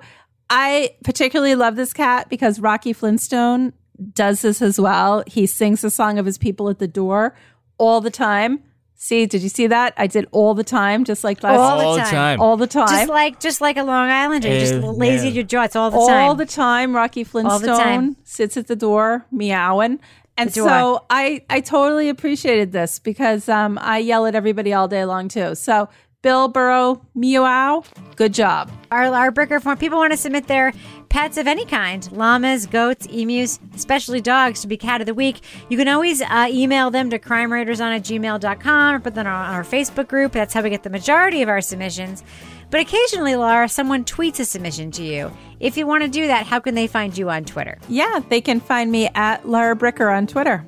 [0.49, 3.73] I particularly love this cat because Rocky Flintstone
[4.13, 5.23] does this as well.
[5.27, 7.35] He sings the song of his people at the door
[7.77, 8.63] all the time.
[8.97, 9.93] See, did you see that?
[9.97, 12.11] I did all the time, just like last all the All the time.
[12.11, 12.41] time.
[12.41, 12.88] all the time.
[12.88, 15.30] Just like just like a Long Islander, just lazy yeah.
[15.30, 15.63] to your jaw.
[15.63, 16.23] It's all the all time.
[16.23, 16.95] All the time.
[16.95, 18.15] Rocky Flintstone time.
[18.23, 19.99] sits at the door meowing.
[20.38, 20.67] And door.
[20.67, 25.27] so I, I totally appreciated this because um, I yell at everybody all day long
[25.30, 25.55] too.
[25.55, 25.88] So
[26.22, 27.84] Bill Burrow, meow,
[28.15, 28.72] good job.
[28.91, 29.77] our, our Bricker form.
[29.77, 30.73] People want to submit their
[31.10, 35.41] pets of any kind llamas, goats, emus, especially dogs to be cat of the week.
[35.69, 39.64] You can always uh, email them to crimewriterson at gmail.com or put them on our
[39.64, 40.32] Facebook group.
[40.32, 42.23] That's how we get the majority of our submissions.
[42.72, 45.32] But occasionally, Lara, someone tweets a submission to you.
[45.60, 47.77] If you want to do that, how can they find you on Twitter?
[47.88, 50.65] Yeah, they can find me at Lara Bricker on Twitter.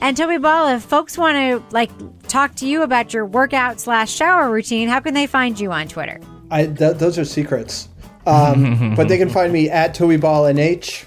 [0.00, 1.90] And Toby Ball, if folks want to like
[2.28, 5.88] talk to you about your workout slash shower routine, how can they find you on
[5.88, 6.20] Twitter?
[6.50, 7.88] I th- those are secrets.
[8.28, 11.04] Um, but they can find me at Toby Ball NH.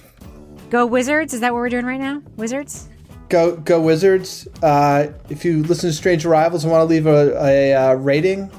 [0.69, 1.34] Go Wizards!
[1.34, 2.22] Is that what we're doing right now?
[2.38, 2.88] Wizards?
[3.30, 4.48] Go go Wizards!
[4.61, 8.49] Uh, if you listen to Strange Arrivals and want to leave a, a uh, rating,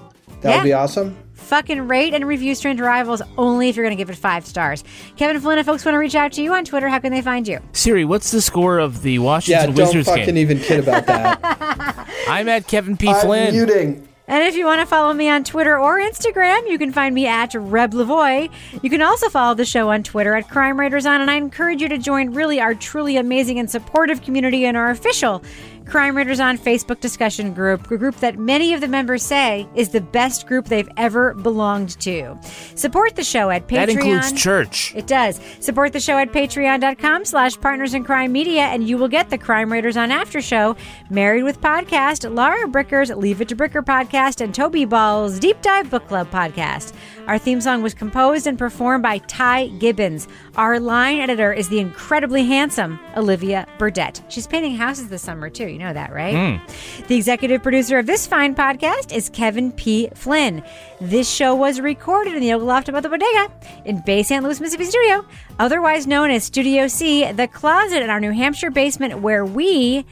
[0.41, 0.57] that Yeah.
[0.59, 1.17] would be awesome.
[1.35, 4.85] Fucking rate and review Strange Arrivals only if you're going to give it five stars.
[5.17, 7.21] Kevin Flynn, if folks want to reach out to you on Twitter, how can they
[7.21, 7.59] find you?
[7.73, 12.09] Siri, what's the score of the Washington Yeah, Washington don't fucking even kid about that.
[12.29, 13.09] I'm at Kevin P.
[13.09, 13.55] I'm Flynn.
[13.55, 14.09] muting.
[14.33, 17.27] And if you want to follow me on Twitter or Instagram, you can find me
[17.27, 18.51] at Reb Lavoie.
[18.81, 21.83] You can also follow the show on Twitter at Crime Writers On, and I encourage
[21.83, 25.43] you to join really our truly amazing and supportive community in our official
[25.87, 29.91] Crime Writers On Facebook discussion group, a group that many of the members say is
[29.91, 32.39] the best group they've ever belonged to.
[32.75, 33.75] Support the show at Patreon.
[33.77, 34.95] That includes church.
[34.95, 35.41] It does.
[35.61, 39.39] Support the show at patreon.com slash partners in crime media, and you will get the
[39.39, 40.77] Crime Writers on After Show,
[41.11, 45.91] Married with Podcast, Lara Bricker's Leave It to Bricker podcast, and Toby Ball's Deep Dive
[45.91, 46.93] Book Club podcast.
[47.27, 50.27] Our theme song was composed and performed by Ty Gibbons.
[50.57, 54.23] Our line editor is the incredibly handsome Olivia Burdett.
[54.29, 55.69] She's painting houses this summer, too.
[55.69, 56.59] You know that, right?
[56.59, 57.07] Hmm.
[57.07, 60.09] The executive producer of this fine podcast is Kevin P.
[60.15, 60.65] Flynn.
[61.01, 63.53] This show was recorded in the Oak Loft above the Bodega
[63.85, 64.43] in Bay St.
[64.43, 65.25] Louis, Mississippi studio,
[65.59, 70.05] otherwise known as Studio C, the closet in our New Hampshire basement where we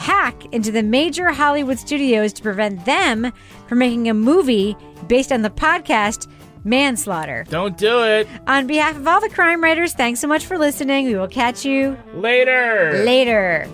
[0.00, 3.32] hack into the major Hollywood studios to prevent them
[3.68, 4.74] from making a movie
[5.06, 6.26] based on the podcast
[6.64, 7.44] Manslaughter.
[7.48, 8.26] Don't do it.
[8.46, 11.06] On behalf of all the crime writers, thanks so much for listening.
[11.06, 13.02] We will catch you Later.
[13.04, 13.66] later.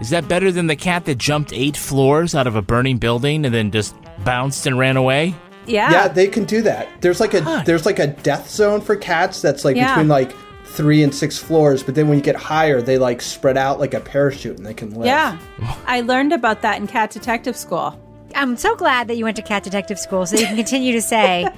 [0.00, 3.44] Is that better than the cat that jumped eight floors out of a burning building
[3.44, 3.94] and then just
[4.24, 5.34] bounced and ran away?
[5.66, 5.90] Yeah.
[5.90, 6.88] Yeah, they can do that.
[7.02, 9.94] There's like a there's like a death zone for cats that's like Yeah.
[9.94, 10.34] between like
[10.70, 13.94] three and six floors, but then when you get higher, they like spread out like
[13.94, 15.06] a parachute and they can live.
[15.06, 15.38] Yeah.
[15.86, 17.98] I learned about that in cat detective school.
[18.36, 21.02] I'm so glad that you went to cat detective school so you can continue to
[21.02, 21.48] say,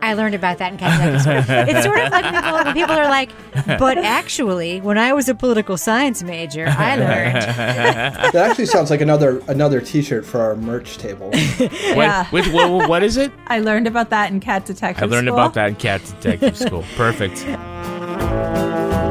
[0.00, 1.56] I learned about that in cat detective school.
[1.76, 3.30] It's sort of like people, when people are like,
[3.78, 7.34] but actually, when I was a political science major, I learned.
[7.36, 11.30] that actually sounds like another another T-shirt for our merch table.
[11.96, 12.24] Yeah.
[12.30, 13.30] Which, what, what is it?
[13.48, 15.38] I learned about that in cat detective I learned school.
[15.38, 16.84] about that in cat detective school.
[16.96, 17.44] Perfect.
[18.18, 19.05] Música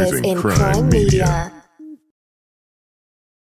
[0.00, 1.59] Partners in Crime Media.